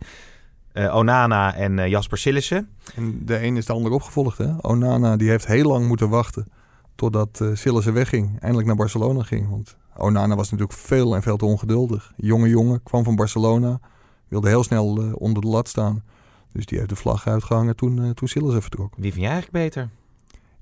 Eh, 0.72 0.96
Onana 0.96 1.54
en 1.54 1.78
eh, 1.78 1.88
Jasper 1.88 2.18
Sillissen. 2.18 2.68
En 2.94 3.22
de 3.24 3.42
een 3.42 3.56
is 3.56 3.66
de 3.66 3.72
ander 3.72 3.92
opgevolgd. 3.92 4.38
Hè? 4.38 4.52
Onana 4.60 5.16
die 5.16 5.30
heeft 5.30 5.46
heel 5.46 5.68
lang 5.68 5.86
moeten 5.86 6.08
wachten 6.08 6.46
totdat 6.94 7.40
uh, 7.42 7.54
Sillissen 7.54 7.92
wegging. 7.92 8.40
Eindelijk 8.40 8.66
naar 8.66 8.76
Barcelona 8.76 9.22
ging. 9.22 9.48
Want 9.48 9.76
Onana 9.96 10.36
was 10.36 10.50
natuurlijk 10.50 10.78
veel 10.78 11.14
en 11.14 11.22
veel 11.22 11.36
te 11.36 11.44
ongeduldig. 11.44 12.12
Jonge 12.16 12.48
jongen, 12.48 12.82
kwam 12.82 13.04
van 13.04 13.16
Barcelona. 13.16 13.80
Wilde 14.28 14.48
heel 14.48 14.64
snel 14.64 15.02
uh, 15.02 15.12
onder 15.14 15.42
de 15.42 15.48
lat 15.48 15.68
staan. 15.68 16.04
Dus 16.52 16.66
die 16.66 16.78
heeft 16.78 16.90
de 16.90 16.96
vlag 16.96 17.26
uitgehangen 17.26 17.76
toen, 17.76 18.04
uh, 18.04 18.10
toen 18.10 18.28
Sillissen 18.28 18.62
vertrok. 18.62 18.94
Wie 18.96 19.12
vind 19.12 19.24
jij 19.24 19.32
eigenlijk 19.32 19.64
beter? 19.64 19.88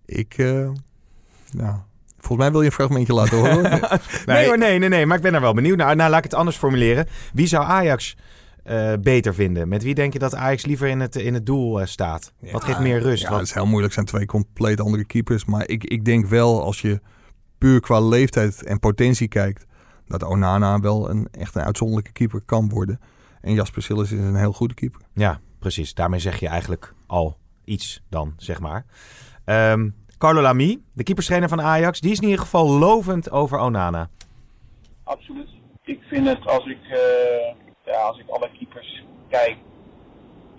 Ik, 0.05 0.37
nou, 1.53 1.77
volgens 2.19 2.39
mij 2.39 2.51
wil 2.51 2.61
je 2.61 2.67
een 2.67 2.73
fragmentje 2.73 3.15
laten 3.15 3.39
horen. 3.39 3.63
nee. 3.71 3.81
nee 4.27 4.47
hoor, 4.47 4.59
nee, 4.59 4.79
nee, 4.79 4.89
nee. 4.89 5.07
Maar 5.07 5.17
ik 5.17 5.23
ben 5.23 5.35
er 5.35 5.41
wel 5.41 5.55
benieuwd 5.55 5.77
naar. 5.77 5.97
Nou, 5.97 6.11
laat 6.11 6.19
ik 6.19 6.25
het 6.25 6.35
anders 6.35 6.57
formuleren. 6.57 7.07
Wie 7.33 7.47
zou 7.47 7.65
Ajax 7.65 8.17
uh, 8.71 8.93
beter 9.01 9.35
vinden? 9.35 9.69
Met 9.69 9.83
wie 9.83 9.95
denk 9.95 10.13
je 10.13 10.19
dat 10.19 10.35
Ajax 10.35 10.65
liever 10.65 10.89
in 10.89 11.01
het, 11.01 11.17
in 11.17 11.35
het 11.35 11.47
doel 11.47 11.81
uh, 11.81 11.87
staat? 11.87 12.33
Ja, 12.41 12.53
Wat 12.53 12.65
geeft 12.65 12.81
meer 12.81 13.01
rust? 13.01 13.23
Ja, 13.23 13.29
Wat... 13.29 13.39
het 13.39 13.49
is 13.49 13.55
heel 13.55 13.67
moeilijk. 13.67 13.95
Het 13.95 13.95
zijn 13.95 14.07
twee 14.07 14.27
compleet 14.27 14.81
andere 14.81 15.05
keepers. 15.05 15.45
Maar 15.45 15.69
ik, 15.69 15.85
ik 15.85 16.05
denk 16.05 16.27
wel, 16.27 16.63
als 16.63 16.81
je 16.81 17.01
puur 17.59 17.81
qua 17.81 18.01
leeftijd 18.01 18.65
en 18.65 18.79
potentie 18.79 19.29
kijkt... 19.29 19.67
dat 20.07 20.23
Onana 20.23 20.81
wel 20.81 21.11
een 21.11 21.29
echt 21.31 21.55
een 21.55 21.63
uitzonderlijke 21.63 22.13
keeper 22.13 22.41
kan 22.41 22.69
worden. 22.69 23.01
En 23.41 23.55
Jasper 23.55 23.83
Sillis 23.83 24.13
is 24.13 24.19
een 24.19 24.37
heel 24.37 24.53
goede 24.53 24.75
keeper. 24.75 25.01
Ja, 25.15 25.41
precies. 25.59 25.95
Daarmee 25.95 26.21
zeg 26.21 26.41
je 26.41 26.49
eigenlijk 26.49 26.95
al 27.07 27.37
iets 27.65 28.03
dan, 28.09 28.35
zeg 28.37 28.61
maar. 28.61 28.85
Um, 29.45 29.95
Carlo 30.19 30.41
Lamy, 30.41 30.81
de 30.93 31.03
keeperstrainer 31.03 31.49
van 31.49 31.63
Ajax... 31.63 32.01
die 32.01 32.11
is 32.11 32.19
in 32.19 32.25
ieder 32.25 32.41
geval 32.41 32.69
lovend 32.69 33.31
over 33.31 33.59
Onana. 33.59 34.11
Absoluut. 35.05 35.49
Ik 35.85 36.01
vind 36.03 36.27
het 36.27 36.47
als 36.47 36.67
ik... 36.67 36.79
Uh 36.91 37.67
ja, 37.93 38.01
als 38.01 38.19
ik 38.19 38.29
alle 38.29 38.51
keepers 38.59 39.05
kijk. 39.29 39.57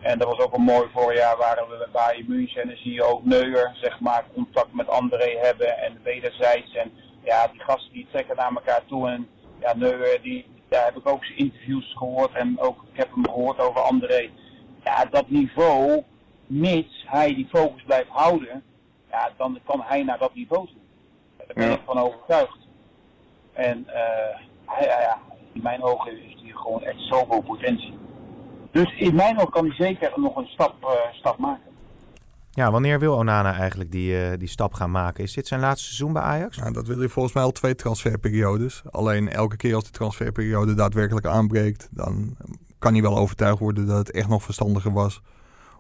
En 0.02 0.18
dat 0.18 0.28
was 0.28 0.40
ook 0.40 0.54
een 0.54 0.62
mooi 0.62 0.88
voorjaar 0.94 1.38
waren 1.38 1.68
we 1.68 1.88
bij 1.92 2.26
München. 2.28 2.62
En 2.62 2.68
dan 2.68 2.78
zie 2.78 2.94
je 2.94 3.04
ook 3.04 3.26
Neuer, 3.26 3.72
zeg 3.82 4.00
maar, 4.00 4.26
contact 4.34 4.74
met 4.74 4.88
André 4.88 5.38
hebben 5.42 5.78
en 5.78 6.00
wederzijds. 6.04 6.76
En 6.76 6.92
ja, 7.24 7.48
die 7.48 7.62
gasten 7.62 7.94
die 7.94 8.08
trekken 8.12 8.36
naar 8.36 8.52
elkaar 8.52 8.86
toe. 8.86 9.10
En 9.10 9.28
ja, 9.60 9.76
Neuer, 9.76 10.22
die, 10.22 10.46
daar 10.68 10.86
heb 10.86 10.96
ik 10.96 11.08
ook 11.08 11.26
zijn 11.26 11.38
interviews 11.38 11.94
gehoord. 11.98 12.34
En 12.34 12.60
ook, 12.60 12.84
ik 12.92 12.98
heb 12.98 13.12
hem 13.14 13.26
gehoord 13.26 13.60
over 13.60 13.82
André. 13.82 14.30
Ja, 14.84 15.06
dat 15.06 15.30
niveau, 15.30 16.04
mits 16.48 17.06
hij 17.08 17.36
die 17.36 17.48
focus 17.52 17.84
blijft 17.84 18.10
houden, 18.10 18.64
ja, 19.12 19.30
dan 19.38 19.60
kan 19.66 19.82
hij 19.82 20.04
naar 20.04 20.18
dat 20.18 20.34
niveau 20.34 20.68
toe. 20.68 20.78
Daar 21.38 21.56
ben 21.56 21.72
ik 21.72 21.82
van 21.86 21.98
overtuigd. 21.98 22.58
En 23.54 23.86
uh, 23.88 23.94
hij, 24.66 24.88
ja, 24.88 25.20
in 25.54 25.62
mijn 25.62 25.84
ogen 25.84 26.24
is 26.24 26.42
hij 26.42 26.52
gewoon 26.52 26.84
echt 26.84 27.02
zoveel 27.02 27.42
potentie. 27.42 27.99
Dus 28.72 28.98
in 28.98 29.16
mijn 29.16 29.38
ogen 29.38 29.52
kan 29.52 29.66
hij 29.66 29.76
zeker 29.76 30.12
nog 30.16 30.36
een 30.36 30.46
stap, 30.46 30.76
uh, 30.82 30.90
stap 31.12 31.38
maken. 31.38 31.70
Ja, 32.52 32.72
wanneer 32.72 33.00
wil 33.00 33.16
Onana 33.16 33.54
eigenlijk 33.54 33.92
die, 33.92 34.12
uh, 34.12 34.38
die 34.38 34.48
stap 34.48 34.74
gaan 34.74 34.92
maken? 34.92 35.24
Is 35.24 35.34
dit 35.34 35.48
zijn 35.48 35.60
laatste 35.60 35.86
seizoen 35.86 36.14
bij 36.14 36.22
Ajax? 36.22 36.56
Ja, 36.56 36.72
dat 36.72 36.88
wil 36.88 36.98
hij 36.98 37.08
volgens 37.08 37.34
mij 37.34 37.44
al 37.44 37.52
twee 37.52 37.76
transferperiodes. 37.76 38.82
Alleen 38.92 39.30
elke 39.30 39.56
keer 39.56 39.76
als 39.76 39.84
de 39.84 39.92
transferperiode 39.92 40.74
daadwerkelijk 40.74 41.26
aanbreekt, 41.26 41.88
dan 41.92 42.38
kan 42.80 42.94
hij 42.94 43.02
wel 43.02 43.18
overtuigd 43.18 43.60
worden 43.60 43.88
dat 43.88 43.98
het 43.98 44.12
echt 44.12 44.28
nog 44.28 44.44
verstandiger 44.44 44.94
was 44.94 45.22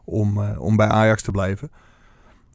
om, 0.05 0.37
uh, 0.37 0.61
om 0.61 0.75
bij 0.75 0.87
Ajax 0.87 1.21
te 1.21 1.31
blijven. 1.31 1.71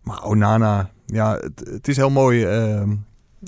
Maar 0.02 0.24
Onana, 0.24 0.90
ja, 1.06 1.36
het, 1.36 1.68
het 1.70 1.88
is 1.88 1.96
heel 1.96 2.10
mooi. 2.10 2.66
Uh, 2.74 2.90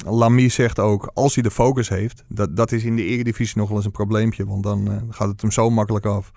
Lamy 0.05 0.49
zegt 0.49 0.79
ook, 0.79 1.11
als 1.15 1.35
hij 1.35 1.43
de 1.43 1.51
focus 1.51 1.89
heeft, 1.89 2.25
dat, 2.29 2.57
dat 2.57 2.73
is 2.73 2.85
in 2.85 2.97
de 2.97 3.05
eredivisie 3.05 3.59
nog 3.59 3.69
wel 3.69 3.77
eens 3.77 3.87
een 3.87 3.93
probleempje. 3.93 4.47
Want 4.47 4.63
dan 4.63 4.91
uh, 4.91 4.97
gaat 5.09 5.29
het 5.29 5.41
hem 5.41 5.51
zo 5.51 5.71
makkelijk 5.71 6.07
af 6.07 6.33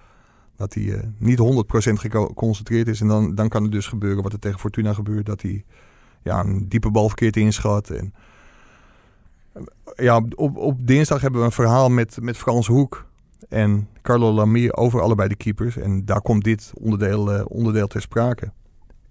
dat 0.60 0.74
hij 0.74 0.84
uh, 0.84 1.00
niet 1.18 1.40
100% 1.40 1.94
geconcentreerd 1.94 2.88
is. 2.88 3.02
En 3.02 3.08
dan, 3.08 3.36
dan 3.36 3.50
kan 3.50 3.64
het 3.64 3.72
dus 3.72 3.88
gebeuren 3.88 4.24
wat 4.24 4.34
er 4.34 4.40
tegen 4.40 4.60
Fortuna 4.60 4.94
gebeurt. 4.94 5.26
Dat 5.26 5.42
hij 5.42 5.64
ja, 6.24 6.40
een 6.40 6.70
diepe 6.70 6.92
bal 6.92 7.08
verkeerd 7.08 7.38
inschat. 7.38 7.90
En, 7.90 8.14
ja, 9.96 10.22
op, 10.36 10.58
op 10.58 10.88
dinsdag 10.88 11.22
hebben 11.22 11.40
we 11.40 11.46
een 11.46 11.52
verhaal 11.52 11.90
met, 11.90 12.18
met 12.22 12.38
Frans 12.38 12.68
Hoek 12.68 13.06
en 13.50 13.88
Carlo 14.02 14.32
Lamy 14.32 14.70
over 14.70 15.02
allebei 15.02 15.30
de 15.30 15.36
keepers. 15.36 15.78
En 15.78 16.06
daar 16.06 16.22
komt 16.22 16.44
dit 16.44 16.72
onderdeel, 16.74 17.34
uh, 17.34 17.42
onderdeel 17.48 17.88
ter 17.88 18.02
sprake. 18.02 18.52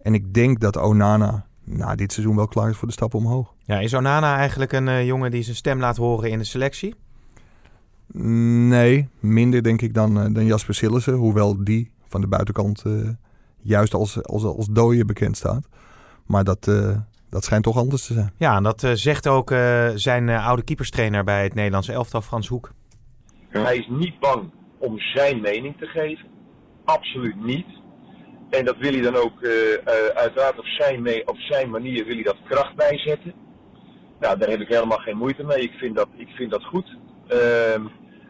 En 0.03 0.15
ik 0.15 0.35
denk 0.35 0.61
dat 0.61 0.77
Onana 0.77 1.47
na 1.65 1.95
dit 1.95 2.13
seizoen 2.13 2.37
wel 2.37 2.49
klaar 2.49 2.71
is 2.71 2.77
voor 2.77 2.89
de 2.89 2.95
stap 2.95 3.15
omhoog. 3.15 3.55
Ja, 3.65 3.79
is 3.79 3.95
Onana 3.95 4.37
eigenlijk 4.37 4.73
een 4.73 4.87
uh, 4.87 5.07
jongen 5.07 5.31
die 5.31 5.43
zijn 5.43 5.57
stem 5.57 5.81
laat 5.81 5.97
horen 5.97 6.31
in 6.31 6.39
de 6.39 6.45
selectie? 6.45 6.95
Nee, 8.13 9.09
minder 9.21 9.63
denk 9.63 9.83
ik 9.83 9.95
dan, 9.95 10.19
uh, 10.19 10.35
dan 10.35 10.45
Jasper 10.45 10.75
Sillissen. 10.75 11.15
Hoewel 11.15 11.65
die 11.65 11.91
van 12.07 12.21
de 12.21 12.27
buitenkant 12.27 12.85
uh, 12.87 13.09
juist 13.61 13.95
als, 13.95 14.23
als, 14.23 14.45
als 14.45 14.67
dooie 14.67 15.05
bekend 15.05 15.37
staat. 15.37 15.69
Maar 16.27 16.45
dat, 16.45 16.65
dat 17.31 17.45
schijnt 17.45 17.65
toch 17.65 17.77
anders 17.77 18.07
te 18.07 18.13
zijn. 18.13 18.33
Ja, 18.37 18.57
en 18.57 18.63
dat 18.63 18.89
zegt 18.95 19.29
ook 19.29 19.55
zijn 19.95 20.29
oude 20.29 20.63
keeperstrainer 20.63 21.25
bij 21.25 21.43
het 21.43 21.55
Nederlandse 21.55 21.93
elftal, 21.93 22.21
Frans 22.21 22.49
Hoek. 22.49 22.73
Hij 23.49 23.77
is 23.77 23.89
niet 23.91 24.19
bang 24.19 24.51
om 24.79 24.99
zijn 24.99 25.41
mening 25.41 25.79
te 25.79 25.87
geven. 25.87 26.29
Absoluut 26.85 27.45
niet. 27.45 27.67
En 28.51 28.65
dat 28.65 28.77
wil 28.79 28.93
hij 28.93 29.01
dan 29.01 29.15
ook 29.15 29.43
uh, 29.43 29.51
uh, 29.51 29.93
uiteraard 30.15 30.59
op 30.59 30.65
zijn, 30.65 31.03
mee, 31.03 31.27
op 31.27 31.37
zijn 31.37 31.71
manier 31.71 32.05
wil 32.05 32.15
hij 32.15 32.25
dat 32.25 32.37
kracht 32.49 32.77
bijzetten. 32.77 33.33
Nou, 34.21 34.39
daar 34.39 34.49
heb 34.49 34.61
ik 34.61 34.69
helemaal 34.69 34.99
geen 34.99 35.17
moeite 35.17 35.45
mee. 35.45 35.61
Ik 35.63 35.73
vind 35.73 35.97
dat, 35.97 36.09
ik 36.17 36.29
vind 36.29 36.51
dat 36.51 36.65
goed. 36.65 36.97
Uh, 37.33 37.87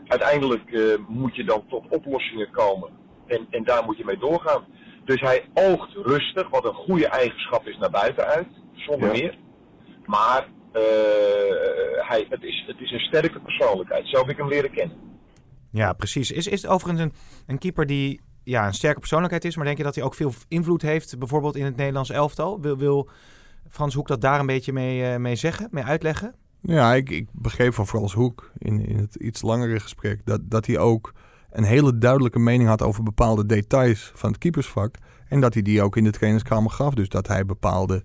uiteindelijk 0.06 0.70
uh, 0.70 0.94
moet 1.08 1.36
je 1.36 1.44
dan 1.44 1.64
tot 1.68 1.84
oplossingen 1.88 2.50
komen. 2.50 2.90
En, 3.26 3.46
en 3.50 3.64
daar 3.64 3.84
moet 3.84 3.96
je 3.96 4.04
mee 4.04 4.18
doorgaan. 4.18 4.64
Dus 5.04 5.20
hij 5.20 5.48
oogt 5.54 5.92
rustig, 5.94 6.48
wat 6.50 6.64
een 6.64 6.74
goede 6.74 7.08
eigenschap 7.08 7.66
is 7.66 7.78
naar 7.78 7.90
buiten 7.90 8.26
uit. 8.26 8.48
Zonder 8.72 9.14
ja. 9.14 9.20
meer. 9.20 9.38
Maar 10.04 10.48
hij, 12.08 12.26
het, 12.28 12.42
is, 12.42 12.64
het 12.66 12.80
is 12.80 12.90
een 12.90 13.00
sterke 13.00 13.40
persoonlijkheid. 13.40 14.08
Zo 14.08 14.18
heb 14.18 14.28
ik 14.28 14.36
hem 14.36 14.48
leren 14.48 14.70
kennen. 14.70 14.96
Ja, 15.70 15.92
precies. 15.92 16.30
Is, 16.30 16.46
is 16.46 16.62
het 16.62 16.70
overigens 16.70 17.02
een, 17.04 17.12
een 17.46 17.58
keeper 17.58 17.86
die 17.86 18.20
ja, 18.44 18.66
een 18.66 18.74
sterke 18.74 18.98
persoonlijkheid 18.98 19.44
is, 19.44 19.56
maar 19.56 19.64
denk 19.64 19.76
je 19.76 19.82
dat 19.82 19.94
hij 19.94 20.04
ook 20.04 20.14
veel 20.14 20.32
invloed 20.48 20.82
heeft, 20.82 21.18
bijvoorbeeld 21.18 21.56
in 21.56 21.64
het 21.64 21.76
Nederlands 21.76 22.10
elftal? 22.10 22.60
Wil, 22.60 22.76
wil 22.76 23.08
Frans 23.68 23.94
Hoek 23.94 24.08
dat 24.08 24.20
daar 24.20 24.40
een 24.40 24.46
beetje 24.46 24.72
mee, 24.72 25.12
uh, 25.12 25.16
mee 25.16 25.36
zeggen, 25.36 25.68
mee 25.70 25.84
uitleggen? 25.84 26.34
Ja, 26.60 26.94
ik, 26.94 27.10
ik 27.10 27.28
begreep 27.32 27.74
van 27.74 27.86
Frans 27.86 28.12
Hoek 28.12 28.50
in, 28.58 28.86
in 28.86 28.98
het 28.98 29.14
iets 29.14 29.42
langere 29.42 29.80
gesprek 29.80 30.20
dat, 30.24 30.40
dat 30.44 30.66
hij 30.66 30.78
ook 30.78 31.12
een 31.50 31.64
hele 31.64 31.98
duidelijke 31.98 32.38
mening 32.38 32.68
had 32.68 32.82
over 32.82 33.02
bepaalde 33.02 33.46
details 33.46 34.12
van 34.14 34.30
het 34.30 34.38
keepersvak. 34.38 34.94
En 35.28 35.40
dat 35.40 35.54
hij 35.54 35.62
die 35.62 35.82
ook 35.82 35.96
in 35.96 36.04
de 36.04 36.10
trainingskamer 36.10 36.70
gaf. 36.70 36.94
Dus 36.94 37.08
dat 37.08 37.26
hij 37.26 37.46
bepaalde 37.46 38.02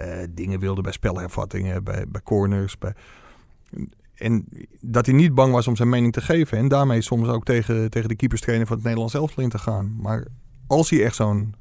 uh, 0.00 0.06
dingen 0.30 0.60
wilde 0.60 0.82
bij 0.82 0.92
spelhervattingen, 0.92 1.84
bij, 1.84 2.04
bij 2.08 2.22
corners. 2.22 2.78
Bij... 2.78 2.94
En 4.14 4.46
dat 4.80 5.06
hij 5.06 5.14
niet 5.14 5.34
bang 5.34 5.52
was 5.52 5.66
om 5.66 5.76
zijn 5.76 5.88
mening 5.88 6.12
te 6.12 6.20
geven. 6.20 6.58
En 6.58 6.68
daarmee 6.68 7.00
soms 7.00 7.28
ook 7.28 7.44
tegen, 7.44 7.90
tegen 7.90 8.08
de 8.08 8.16
keeperstrainer 8.16 8.66
van 8.66 8.76
het 8.76 8.84
Nederlands 8.84 9.14
elftal 9.14 9.42
in 9.42 9.48
te 9.48 9.58
gaan. 9.58 9.96
Maar 10.00 10.26
als 10.66 10.90
hij 10.90 11.04
echt 11.04 11.16
zo'n 11.16 11.54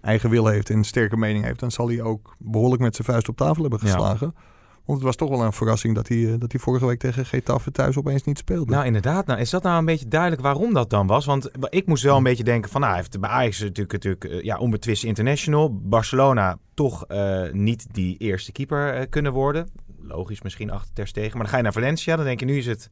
eigen 0.00 0.30
wil 0.30 0.46
heeft 0.46 0.70
en 0.70 0.76
een 0.76 0.84
sterke 0.84 1.16
mening 1.16 1.44
heeft... 1.44 1.60
dan 1.60 1.70
zal 1.70 1.88
hij 1.88 2.02
ook 2.02 2.36
behoorlijk 2.38 2.82
met 2.82 2.94
zijn 2.94 3.08
vuist 3.08 3.28
op 3.28 3.36
tafel 3.36 3.62
hebben 3.62 3.80
geslagen. 3.80 4.32
Ja. 4.34 4.42
Want 4.86 4.98
het 4.98 5.06
was 5.06 5.16
toch 5.16 5.28
wel 5.28 5.42
een 5.42 5.52
verrassing 5.52 5.94
dat 5.94 6.08
hij, 6.08 6.38
dat 6.38 6.52
hij 6.52 6.60
vorige 6.60 6.86
week 6.86 6.98
tegen 6.98 7.26
Getafe 7.26 7.70
thuis 7.70 7.96
opeens 7.96 8.24
niet 8.24 8.38
speelde. 8.38 8.70
Nou, 8.70 8.86
inderdaad. 8.86 9.26
Nou, 9.26 9.40
is 9.40 9.50
dat 9.50 9.62
nou 9.62 9.78
een 9.78 9.84
beetje 9.84 10.08
duidelijk 10.08 10.42
waarom 10.42 10.74
dat 10.74 10.90
dan 10.90 11.06
was? 11.06 11.24
Want 11.24 11.50
ik 11.68 11.86
moest 11.86 12.02
wel 12.02 12.16
een 12.16 12.22
beetje 12.22 12.44
denken 12.44 12.70
van... 12.70 12.80
Nou, 12.80 12.92
hij 12.92 13.02
heeft 13.02 13.20
bij 13.20 13.30
Ajax 13.30 13.60
natuurlijk, 13.60 13.92
natuurlijk 13.92 14.44
ja, 14.44 14.58
onbetwist 14.58 15.04
international. 15.04 15.80
Barcelona 15.80 16.58
toch 16.74 17.04
uh, 17.08 17.52
niet 17.52 17.86
die 17.94 18.16
eerste 18.16 18.52
keeper 18.52 19.00
uh, 19.00 19.02
kunnen 19.10 19.32
worden 19.32 19.68
logisch 20.08 20.42
misschien 20.42 20.70
achter 20.70 20.94
Ter 20.94 21.06
Stegen. 21.06 21.32
Maar 21.32 21.40
dan 21.40 21.48
ga 21.48 21.56
je 21.56 21.62
naar 21.62 21.72
Valencia, 21.72 22.16
dan 22.16 22.24
denk 22.24 22.40
je 22.40 22.46
nu 22.46 22.56
is 22.56 22.66
het 22.66 22.90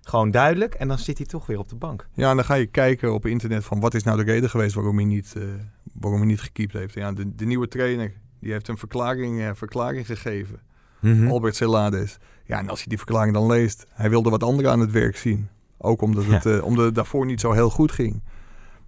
gewoon 0.00 0.30
duidelijk. 0.30 0.74
En 0.74 0.88
dan 0.88 0.98
zit 0.98 1.18
hij 1.18 1.26
toch 1.26 1.46
weer 1.46 1.58
op 1.58 1.68
de 1.68 1.76
bank. 1.76 2.08
Ja, 2.12 2.30
en 2.30 2.36
dan 2.36 2.44
ga 2.44 2.54
je 2.54 2.66
kijken 2.66 3.14
op 3.14 3.26
internet 3.26 3.64
van 3.64 3.80
wat 3.80 3.94
is 3.94 4.02
nou 4.02 4.24
de 4.24 4.32
reden 4.32 4.50
geweest 4.50 4.74
waarom 4.74 4.96
hij 4.96 5.04
niet, 5.04 5.34
uh, 5.36 5.44
waarom 5.92 6.20
hij 6.20 6.28
niet 6.28 6.40
gekiept 6.40 6.72
heeft. 6.72 6.94
Ja, 6.94 7.12
de, 7.12 7.34
de 7.34 7.46
nieuwe 7.46 7.68
trainer 7.68 8.12
die 8.40 8.52
heeft 8.52 8.68
een 8.68 8.78
verklaring, 8.78 9.56
verklaring 9.58 10.06
gegeven. 10.06 10.60
Mm 11.00 11.18
-hmm. 11.18 11.30
Albert 11.30 11.56
Celades. 11.56 12.18
Ja, 12.44 12.58
en 12.58 12.68
als 12.68 12.82
je 12.82 12.88
die 12.88 12.98
verklaring 12.98 13.34
dan 13.34 13.46
leest, 13.46 13.86
hij 13.92 14.10
wilde 14.10 14.30
wat 14.30 14.42
anderen 14.42 14.70
aan 14.70 14.80
het 14.80 14.90
werk 14.90 15.16
zien. 15.16 15.48
Ook 15.78 16.02
omdat 16.02 16.24
het, 16.24 16.44
ja. 16.44 16.50
uh, 16.50 16.64
omdat 16.64 16.84
het 16.84 16.94
daarvoor 16.94 17.26
niet 17.26 17.40
zo 17.40 17.52
heel 17.52 17.70
goed 17.70 17.92
ging. 17.92 18.22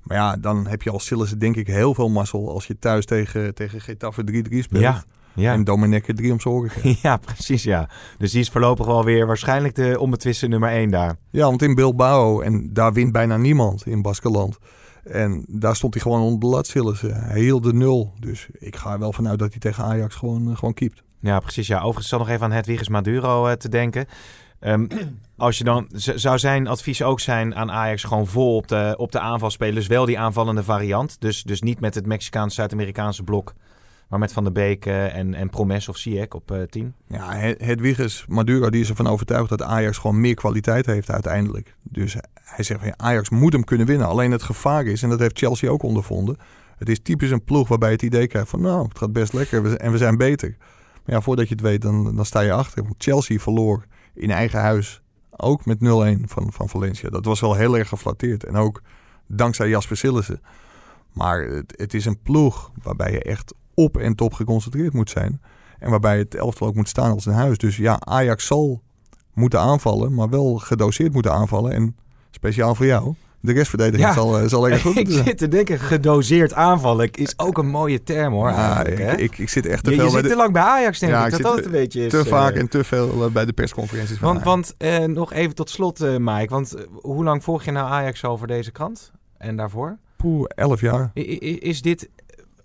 Maar 0.02 0.16
ja, 0.16 0.36
dan 0.36 0.66
heb 0.66 0.82
je 0.82 0.90
als 0.90 1.06
Sillissen 1.06 1.38
denk 1.38 1.56
ik 1.56 1.66
heel 1.66 1.94
veel 1.94 2.08
mazzel 2.08 2.50
als 2.50 2.66
je 2.66 2.78
thuis 2.78 3.04
tegen, 3.04 3.54
tegen 3.54 3.80
Getafe 3.80 4.44
3-3 4.50 4.58
speelt. 4.58 4.82
Ja. 4.82 5.04
Ja. 5.34 5.52
En 5.52 5.64
Dominique 5.64 6.14
drie 6.14 6.32
om 6.32 6.40
zijn 6.40 6.54
oren 6.54 6.70
Ja, 7.02 7.16
precies, 7.16 7.62
ja. 7.62 7.88
Dus 8.18 8.30
die 8.30 8.40
is 8.40 8.48
voorlopig 8.48 8.86
wel 8.86 9.04
weer 9.04 9.26
waarschijnlijk 9.26 9.74
de 9.74 9.98
onbetwiste 9.98 10.46
nummer 10.46 10.70
één 10.70 10.90
daar. 10.90 11.16
Ja, 11.30 11.44
want 11.44 11.62
in 11.62 11.74
Bilbao, 11.74 12.40
en 12.40 12.72
daar 12.72 12.92
wint 12.92 13.12
bijna 13.12 13.36
niemand 13.36 13.86
in 13.86 14.02
Baskeland. 14.02 14.58
En 15.04 15.44
daar 15.48 15.76
stond 15.76 15.94
hij 15.94 16.02
gewoon 16.02 16.20
onder 16.20 16.40
de 16.40 16.46
lat 16.46 16.72
Hij 17.00 17.40
hield 17.40 17.62
de 17.62 17.72
nul. 17.72 18.12
Dus 18.18 18.48
ik 18.58 18.76
ga 18.76 18.92
er 18.92 18.98
wel 18.98 19.12
vanuit 19.12 19.38
dat 19.38 19.50
hij 19.50 19.58
tegen 19.58 19.84
Ajax 19.84 20.14
gewoon, 20.14 20.48
uh, 20.48 20.56
gewoon 20.56 20.74
keept. 20.74 21.02
Ja, 21.20 21.38
precies. 21.38 21.66
Ja. 21.66 21.78
Overigens 21.78 22.08
zal 22.08 22.18
nog 22.18 22.28
even 22.28 22.44
aan 22.44 22.52
Hedwiges 22.52 22.88
Maduro 22.88 23.46
uh, 23.46 23.52
te 23.52 23.68
denken. 23.68 24.06
Ehm, 24.60 24.86
als 25.36 25.58
je 25.58 25.64
dan, 25.64 25.88
zou 25.94 26.38
zijn 26.38 26.66
advies 26.66 27.02
ook 27.02 27.20
zijn 27.20 27.54
aan 27.54 27.70
Ajax 27.70 28.04
gewoon 28.04 28.26
vol 28.26 28.56
op 28.56 28.68
de, 28.68 28.94
op 28.96 29.12
de. 29.12 29.58
Dus 29.58 29.86
wel 29.86 30.04
die 30.04 30.18
aanvallende 30.18 30.62
variant. 30.64 31.20
Dus, 31.20 31.42
dus 31.42 31.60
niet 31.60 31.80
met 31.80 31.94
het 31.94 32.06
Mexicaans-Zuid-Amerikaanse 32.06 33.22
blok. 33.22 33.54
Maar 34.08 34.18
met 34.18 34.32
Van 34.32 34.44
der 34.44 34.52
Beek 34.52 34.86
eh, 34.86 35.16
en, 35.16 35.34
en 35.34 35.50
Promes 35.50 35.88
of 35.88 35.96
Ziyech 35.96 36.28
op 36.28 36.50
eh 36.50 36.62
10. 36.62 36.94
Ja, 37.06 37.32
He- 37.32 37.54
Hedwiges 37.58 38.24
Maduro 38.28 38.70
die 38.70 38.80
is 38.80 38.88
ervan 38.88 39.06
overtuigd 39.06 39.48
dat 39.48 39.62
Ajax 39.62 39.98
gewoon 39.98 40.20
meer 40.20 40.34
kwaliteit 40.34 40.86
heeft 40.86 41.10
uiteindelijk. 41.10 41.74
Dus 41.82 42.16
hij 42.34 42.64
zegt, 42.64 42.84
ja, 42.84 42.94
Ajax 42.96 43.30
moet 43.30 43.52
hem 43.52 43.64
kunnen 43.64 43.86
winnen. 43.86 44.06
Alleen 44.06 44.30
het 44.30 44.42
gevaar 44.42 44.84
is, 44.84 45.02
en 45.02 45.08
dat 45.08 45.18
heeft 45.18 45.38
Chelsea 45.38 45.70
ook 45.70 45.82
ondervonden... 45.82 46.36
het 46.78 46.88
is 46.88 47.00
typisch 47.02 47.30
een 47.30 47.44
ploeg 47.44 47.68
waarbij 47.68 47.88
je 47.88 47.94
het 47.94 48.04
idee 48.04 48.26
krijgt 48.26 48.48
van... 48.48 48.60
nou, 48.60 48.88
het 48.88 48.98
gaat 48.98 49.12
best 49.12 49.32
lekker 49.32 49.76
en 49.76 49.92
we 49.92 49.98
zijn 49.98 50.16
beter. 50.16 50.56
Ja, 51.10 51.20
voordat 51.20 51.48
je 51.48 51.54
het 51.54 51.62
weet, 51.62 51.82
dan, 51.82 52.16
dan 52.16 52.24
sta 52.24 52.40
je 52.40 52.52
achter. 52.52 52.82
Want 52.82 52.94
Chelsea 52.98 53.38
verloor 53.38 53.86
in 54.14 54.30
eigen 54.30 54.60
huis 54.60 55.02
ook 55.30 55.64
met 55.66 55.78
0-1 55.78 55.80
van, 56.24 56.52
van 56.52 56.68
Valencia. 56.68 57.08
Dat 57.08 57.24
was 57.24 57.40
wel 57.40 57.54
heel 57.54 57.78
erg 57.78 57.88
geflatteerd. 57.88 58.44
En 58.44 58.56
ook 58.56 58.82
dankzij 59.26 59.68
Jasper 59.68 59.96
Sillissen. 59.96 60.40
Maar 61.12 61.40
het, 61.40 61.74
het 61.76 61.94
is 61.94 62.04
een 62.04 62.20
ploeg 62.22 62.70
waarbij 62.82 63.12
je 63.12 63.22
echt 63.22 63.54
op 63.74 63.96
en 63.96 64.14
top 64.14 64.32
geconcentreerd 64.32 64.92
moet 64.92 65.10
zijn... 65.10 65.40
En 65.78 65.90
waarbij 65.90 66.18
het 66.18 66.34
elftal 66.34 66.66
ook 66.66 66.74
moet 66.74 66.88
staan 66.88 67.12
als 67.12 67.26
een 67.26 67.32
huis. 67.32 67.58
Dus 67.58 67.76
ja, 67.76 68.00
Ajax 68.00 68.46
zal 68.46 68.82
moeten 69.34 69.60
aanvallen, 69.60 70.14
maar 70.14 70.28
wel 70.28 70.56
gedoseerd 70.56 71.12
moeten 71.12 71.32
aanvallen. 71.32 71.72
En 71.72 71.96
speciaal 72.30 72.74
voor 72.74 72.86
jou, 72.86 73.14
de 73.40 73.52
restverdediging 73.52 74.08
Ja. 74.08 74.14
zal, 74.14 74.38
eh, 74.38 74.46
zal 74.48 74.68
erg 74.68 74.82
goed 74.86 74.96
ik 74.96 75.10
zit 75.10 75.38
te 75.38 75.48
denken, 75.48 75.78
gedoseerd 75.78 76.54
aanvallen 76.54 77.10
is 77.10 77.38
ook 77.38 77.58
een 77.58 77.68
mooie 77.68 78.02
term 78.02 78.32
hoor. 78.32 78.48
Ja, 78.48 78.84
ik, 78.84 78.98
hè? 78.98 79.16
ik, 79.16 79.38
ik 79.38 79.48
zit 79.48 79.66
echt 79.66 79.84
te 79.84 79.90
je 79.90 79.96
veel 79.96 80.10
zit 80.10 80.22
de, 80.22 80.28
te 80.28 80.36
lang 80.36 80.52
bij 80.52 80.62
Ajax 80.62 80.98
denk 80.98 81.12
Ja, 81.12 81.24
ik. 81.24 81.30
Dat 81.30 81.40
dat 81.42 81.64
een 81.64 81.70
beetje 81.70 82.04
is. 82.04 82.10
te 82.10 82.18
eh, 82.18 82.24
vaak 82.24 82.54
en 82.54 82.68
te 82.68 82.84
veel 82.84 83.24
eh, 83.24 83.30
bij 83.32 83.44
de 83.44 83.52
persconferenties 83.52 84.18
van 84.18 84.32
Want, 84.32 84.44
want 84.44 84.74
eh, 84.78 84.98
nog 85.04 85.32
even 85.32 85.54
tot 85.54 85.70
slot, 85.70 86.00
eh 86.00 86.16
Mike. 86.16 86.48
Want 86.48 86.74
hoe 87.00 87.24
lang 87.24 87.44
volg 87.44 87.64
je 87.64 87.70
nou 87.70 87.90
Ajax 87.90 88.20
voor 88.20 88.46
deze 88.46 88.70
krant? 88.70 89.10
En 89.38 89.56
daarvoor? 89.56 89.98
Poeh, 90.16 90.44
elf 90.54 90.80
jaar. 90.80 91.10
I- 91.14 91.58
Is 91.60 91.82
dit, 91.82 92.08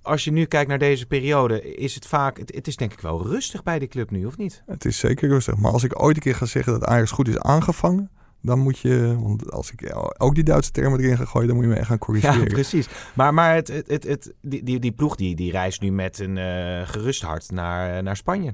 als 0.01 0.23
je 0.23 0.31
nu 0.31 0.45
kijkt 0.45 0.69
naar 0.69 0.79
deze 0.79 1.05
periode, 1.05 1.75
is 1.75 1.95
het 1.95 2.07
vaak... 2.07 2.37
Het, 2.37 2.51
het 2.55 2.67
is 2.67 2.75
denk 2.75 2.93
ik 2.93 2.99
wel 2.99 3.27
rustig 3.27 3.63
bij 3.63 3.79
die 3.79 3.87
club 3.87 4.11
nu, 4.11 4.25
of 4.25 4.37
niet? 4.37 4.63
Het 4.65 4.85
is 4.85 4.97
zeker 4.97 5.29
rustig. 5.29 5.55
Maar 5.57 5.71
als 5.71 5.83
ik 5.83 6.01
ooit 6.03 6.15
een 6.15 6.21
keer 6.21 6.35
ga 6.35 6.45
zeggen 6.45 6.73
dat 6.73 6.85
Ajax 6.85 7.11
goed 7.11 7.27
is 7.27 7.39
aangevangen, 7.39 8.09
dan 8.45 8.59
moet 8.59 8.79
je, 8.79 9.15
want 9.21 9.51
als 9.51 9.71
ik 9.71 9.95
ook 10.17 10.35
die 10.35 10.43
Duitse 10.43 10.71
termen 10.71 10.99
erin 10.99 11.17
ga 11.17 11.25
gooien, 11.25 11.47
dan 11.47 11.55
moet 11.55 11.65
je 11.65 11.71
me 11.71 11.77
echt 11.77 11.87
gaan 11.87 11.97
Ja, 11.99 12.05
corrigeren. 12.05 12.47
precies. 12.47 12.87
Maar, 13.13 13.33
maar 13.33 13.55
het, 13.55 13.67
het, 13.67 13.87
het, 13.87 14.03
het- 14.03 14.33
die, 14.41 14.63
die, 14.63 14.79
die 14.79 14.91
ploeg 14.91 15.15
die, 15.15 15.35
die 15.35 15.51
reist 15.51 15.81
nu 15.81 15.91
met 15.91 16.19
een 16.19 16.37
eh, 16.37 16.87
gerust 16.87 17.21
hart 17.21 17.51
naar, 17.51 18.03
naar 18.03 18.15
Spanje. 18.17 18.53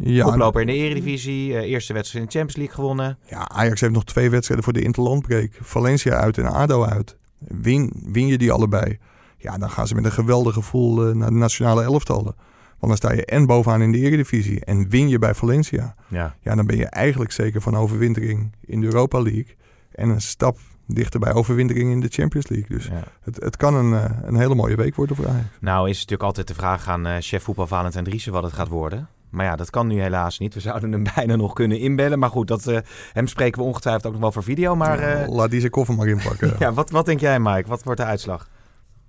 Ja, 0.00 0.24
Koploper 0.24 0.60
in 0.60 0.66
de 0.66 0.72
Eredivisie, 0.72 1.56
eh, 1.56 1.70
eerste 1.70 1.92
wedstrijd 1.92 2.24
in 2.24 2.30
de 2.30 2.36
Champions 2.38 2.56
League 2.56 2.74
gewonnen. 2.74 3.18
Ja, 3.30 3.48
Ajax 3.48 3.80
heeft 3.80 3.92
nog 3.92 4.04
twee 4.04 4.30
wedstrijden 4.30 4.64
voor 4.64 4.72
de 4.74 4.82
interlandbreek. 4.82 5.58
Valencia 5.60 6.12
uit 6.16 6.38
en 6.38 6.46
ADO 6.46 6.84
uit. 6.84 7.16
Win, 7.38 7.92
win 8.12 8.26
je 8.26 8.38
die 8.38 8.52
allebei, 8.52 8.98
ja, 9.38 9.58
dan 9.58 9.70
gaan 9.70 9.86
ze 9.86 9.94
met 9.94 10.04
een 10.04 10.12
geweldig 10.12 10.54
gevoel 10.54 11.08
eh, 11.08 11.14
naar 11.14 11.30
de 11.30 11.36
nationale 11.36 11.82
elftallen. 11.82 12.34
Want 12.82 13.00
dan 13.00 13.10
sta 13.10 13.12
je 13.12 13.24
en 13.24 13.46
bovenaan 13.46 13.82
in 13.82 13.92
de 13.92 13.98
Eredivisie 13.98 14.64
en 14.64 14.88
win 14.88 15.08
je 15.08 15.18
bij 15.18 15.34
Valencia. 15.34 15.94
Ja. 16.08 16.34
Ja, 16.40 16.54
dan 16.54 16.66
ben 16.66 16.76
je 16.76 16.86
eigenlijk 16.86 17.32
zeker 17.32 17.60
van 17.60 17.76
overwintering 17.76 18.52
in 18.60 18.80
de 18.80 18.86
Europa 18.86 19.20
League. 19.20 19.56
En 19.92 20.08
een 20.08 20.20
stap 20.20 20.58
dichter 20.86 21.20
bij 21.20 21.32
overwintering 21.32 21.90
in 21.90 22.00
de 22.00 22.08
Champions 22.08 22.48
League. 22.48 22.76
Dus 22.76 22.86
ja. 22.86 23.04
het, 23.22 23.36
het 23.42 23.56
kan 23.56 23.74
een, 23.74 23.94
eh, 23.94 24.10
een 24.22 24.36
hele 24.36 24.54
mooie 24.54 24.76
week 24.76 24.94
worden 24.94 25.16
voor 25.16 25.28
Ajax. 25.28 25.44
Nou 25.60 25.88
is 25.88 25.94
natuurlijk 25.94 26.22
altijd 26.22 26.48
de 26.48 26.54
vraag 26.54 26.88
aan 26.88 27.06
eh, 27.06 27.16
chef 27.20 27.42
voetbal 27.42 27.66
Valentijn 27.66 28.04
Driessen 28.04 28.32
wat 28.32 28.42
het 28.42 28.52
gaat 28.52 28.68
worden. 28.68 29.08
Maar 29.30 29.46
ja, 29.46 29.56
dat 29.56 29.70
kan 29.70 29.86
nu 29.86 30.00
helaas 30.00 30.38
niet. 30.38 30.54
We 30.54 30.60
zouden 30.60 30.92
hem 30.92 31.04
bijna 31.14 31.36
nog 31.36 31.52
kunnen 31.52 31.78
inbellen. 31.78 32.18
Maar 32.18 32.30
goed, 32.30 32.48
dat, 32.48 32.66
eh, 32.66 32.78
hem 33.12 33.26
spreken 33.26 33.60
we 33.60 33.66
ongetwijfeld 33.66 34.06
ook 34.06 34.12
nog 34.12 34.20
wel 34.20 34.32
voor 34.32 34.42
video. 34.42 34.76
Maar 34.76 35.28
Laat 35.28 35.50
die 35.50 35.60
zijn 35.60 35.72
koffer 35.72 35.94
maar 35.94 36.08
inpakken. 36.08 36.54
ja, 36.58 36.72
wat, 36.72 36.90
wat 36.90 37.06
denk 37.06 37.20
jij 37.20 37.40
Mike? 37.40 37.68
Wat 37.68 37.82
wordt 37.82 38.00
de 38.00 38.06
uitslag? 38.06 38.48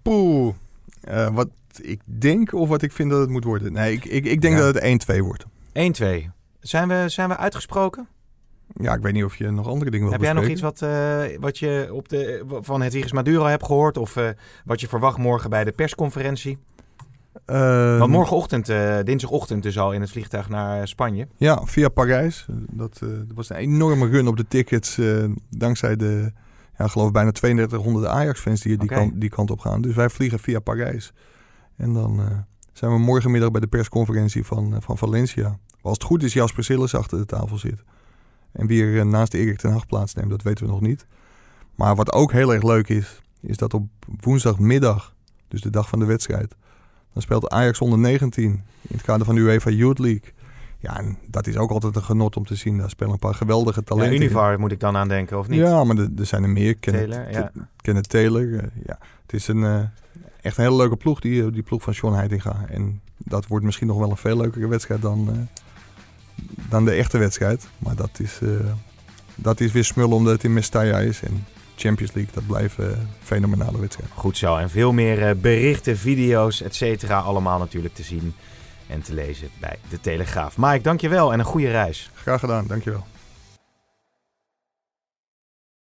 Poeh. 0.01 0.53
Eh, 1.03 1.27
wat 1.33 1.49
ik 1.81 2.01
denk 2.05 2.53
of 2.53 2.69
wat 2.69 2.81
ik 2.81 2.91
vind 2.91 3.09
dat 3.09 3.19
het 3.19 3.29
moet 3.29 3.43
worden. 3.43 3.73
Nee, 3.73 3.93
ik, 3.93 4.05
ik, 4.05 4.25
ik 4.25 4.41
denk 4.41 4.57
Ja. 4.57 4.71
dat 4.71 4.81
het 4.81 5.05
1-2 5.11 5.19
wordt. 5.19 5.45
1-2. 5.45 5.49
Zijn 6.59 6.87
we, 6.87 7.03
zijn 7.07 7.29
we 7.29 7.37
uitgesproken? 7.37 8.07
Ja, 8.81 8.93
ik 8.93 9.01
weet 9.01 9.13
niet 9.13 9.23
of 9.23 9.35
je 9.35 9.51
nog 9.51 9.67
andere 9.67 9.91
dingen 9.91 10.05
wil 10.05 10.15
Heb 10.17 10.23
jij 10.25 10.33
nog 10.33 10.47
iets 10.47 10.61
wat, 10.61 10.81
eh, 10.81 11.21
wat 11.39 11.59
je 11.59 11.87
op 11.91 12.09
de, 12.09 12.43
van 12.61 12.81
Hedwiges 12.81 13.11
Maduro 13.11 13.45
hebt 13.45 13.65
gehoord? 13.65 13.97
Of 13.97 14.15
eh, 14.15 14.27
wat 14.65 14.81
je 14.81 14.87
verwacht 14.87 15.17
morgen 15.17 15.49
bij 15.49 15.63
de 15.63 15.71
persconferentie? 15.71 16.57
Ehm, 17.45 17.97
Want 17.97 18.11
morgenochtend, 18.11 18.69
eh, 18.69 18.97
dinsdagochtend 19.03 19.63
dus 19.63 19.79
al 19.79 19.91
in 19.91 20.01
het 20.01 20.09
vliegtuig 20.11 20.49
naar 20.49 20.87
Spanje. 20.87 21.27
Ja, 21.37 21.61
via 21.65 21.89
Parijs. 21.89 22.45
Dat, 22.49 22.99
er 22.99 23.25
was 23.35 23.49
een 23.49 23.55
enorme 23.55 24.07
run 24.07 24.27
op 24.27 24.37
de 24.37 24.47
tickets. 24.47 24.99
dankzij 25.49 25.95
de, 25.95 26.31
ja, 26.77 26.87
geloof 26.87 27.07
ik 27.07 27.13
bijna 27.13 27.31
3200 27.31 28.05
Ajax-fans 28.05 28.61
die 28.61 28.77
die, 28.77 28.87
kant, 28.89 29.21
die 29.21 29.29
kant 29.29 29.51
op 29.51 29.59
gaan. 29.59 29.81
Dus 29.81 29.95
wij 29.95 30.09
vliegen 30.09 30.39
via 30.39 30.59
Parijs. 30.59 31.13
En 31.75 31.93
dan 31.93 32.19
eh, 32.19 32.37
zijn 32.73 32.91
we 32.91 32.97
morgenmiddag 32.97 33.51
bij 33.51 33.61
de 33.61 33.67
persconferentie 33.67 34.45
van, 34.45 34.75
eh, 34.75 34.81
van 34.81 34.97
Valencia. 34.97 35.57
Als 35.81 35.93
het 35.93 36.03
goed 36.03 36.23
is, 36.23 36.33
Jasper 36.33 36.63
Sillis 36.63 36.95
achter 36.95 37.17
de 37.17 37.25
tafel 37.25 37.57
zit. 37.57 37.83
En 38.51 38.67
wie 38.67 38.83
er 38.83 38.99
eh, 38.99 39.05
naast 39.05 39.33
Erik 39.33 39.57
ten 39.57 39.71
Hag 39.71 39.85
plaatsneemt, 39.85 40.29
dat 40.29 40.41
weten 40.41 40.65
we 40.65 40.71
nog 40.71 40.81
niet. 40.81 41.05
Maar 41.75 41.95
wat 41.95 42.11
ook 42.11 42.31
heel 42.31 42.53
erg 42.53 42.63
leuk 42.63 42.89
is, 42.89 43.21
is 43.41 43.57
dat 43.57 43.73
op 43.73 43.87
woensdagmiddag, 44.21 45.15
dus 45.47 45.61
de 45.61 45.69
dag 45.69 45.89
van 45.89 45.99
de 45.99 46.05
wedstrijd, 46.05 46.55
dan 47.13 47.21
speelt 47.21 47.49
Ajax 47.49 47.79
onder 47.79 47.99
19 47.99 48.43
in 48.43 48.61
het 48.91 49.01
kader 49.01 49.25
van 49.25 49.35
de 49.35 49.41
UEFA 49.41 49.69
Youth 49.69 49.99
League. 49.99 50.33
Ja, 50.83 50.97
en 50.97 51.17
dat 51.27 51.47
is 51.47 51.57
ook 51.57 51.71
altijd 51.71 51.95
een 51.95 52.03
genot 52.03 52.37
om 52.37 52.45
te 52.45 52.55
zien. 52.55 52.77
Daar 52.77 52.89
spelen 52.89 53.13
een 53.13 53.19
paar 53.19 53.33
geweldige 53.35 53.79
Ja, 53.79 53.85
talenten 53.85 54.15
in. 54.15 54.21
Univar 54.21 54.59
moet 54.59 54.71
ik 54.71 54.79
dan 54.79 54.97
aan 54.97 55.07
denken, 55.07 55.39
of 55.39 55.47
niet? 55.47 55.59
Ja, 55.59 55.83
maar 55.83 55.97
er, 55.97 56.25
zijn 56.25 56.43
er 56.43 56.49
meer. 56.49 56.75
Kenneth 56.75 57.09
Taylor, 57.09 57.31
ja. 57.31 57.51
Kenneth 57.81 58.09
Taylor. 58.09 58.53
eh, 58.59 58.67
ja. 58.85 58.97
Het 59.21 59.33
is 59.33 59.47
een, 59.47 59.63
eh, 59.63 59.79
echt 60.41 60.57
een 60.57 60.63
hele 60.63 60.75
leuke 60.75 60.95
ploeg, 60.95 61.19
die, 61.19 61.51
die 61.51 61.63
ploeg 61.63 61.81
van 61.83 61.93
Sean 61.93 62.15
Heitinga. 62.15 62.65
En 62.69 63.01
dat 63.17 63.47
wordt 63.47 63.65
misschien 63.65 63.87
nog 63.87 63.97
wel 63.97 64.09
een 64.09 64.17
veel 64.17 64.37
leukere 64.37 64.67
wedstrijd 64.67 65.01
dan, 65.01 65.29
eh, 65.29 65.63
dan 66.69 66.85
de 66.85 66.91
echte 66.91 67.17
wedstrijd. 67.17 67.67
Maar 67.77 67.95
dat 67.95 68.19
is, 68.19 68.39
eh, 68.43 68.49
dat 69.35 69.59
is 69.59 69.71
weer 69.71 69.85
smullen 69.85 70.15
omdat 70.15 70.33
het 70.33 70.43
in 70.43 70.53
Mestalla 70.53 70.99
is. 70.99 71.21
En 71.21 71.45
Champions 71.75 72.13
League, 72.13 72.33
dat 72.33 72.47
blijven 72.47 72.91
eh, 72.91 72.97
fenomenale 73.21 73.79
wedstrijden. 73.79 74.15
Goed 74.15 74.37
zo. 74.37 74.55
En 74.57 74.69
veel 74.69 74.93
meer 74.93 75.27
eh, 75.27 75.35
berichten, 75.35 75.97
video's, 75.97 76.61
et 76.61 76.75
cetera. 76.75 77.19
Allemaal 77.19 77.59
natuurlijk 77.59 77.93
te 77.93 78.03
zien 78.03 78.33
en 78.93 79.01
te 79.01 79.13
lezen 79.13 79.49
bij 79.59 79.77
De 79.89 79.99
Telegraaf. 79.99 80.57
Mike, 80.57 80.81
dankjewel 80.81 81.33
en 81.33 81.39
een 81.39 81.45
goede 81.45 81.71
reis. 81.71 82.09
Graag 82.13 82.39
gedaan, 82.39 82.67
dankjewel. 82.67 83.05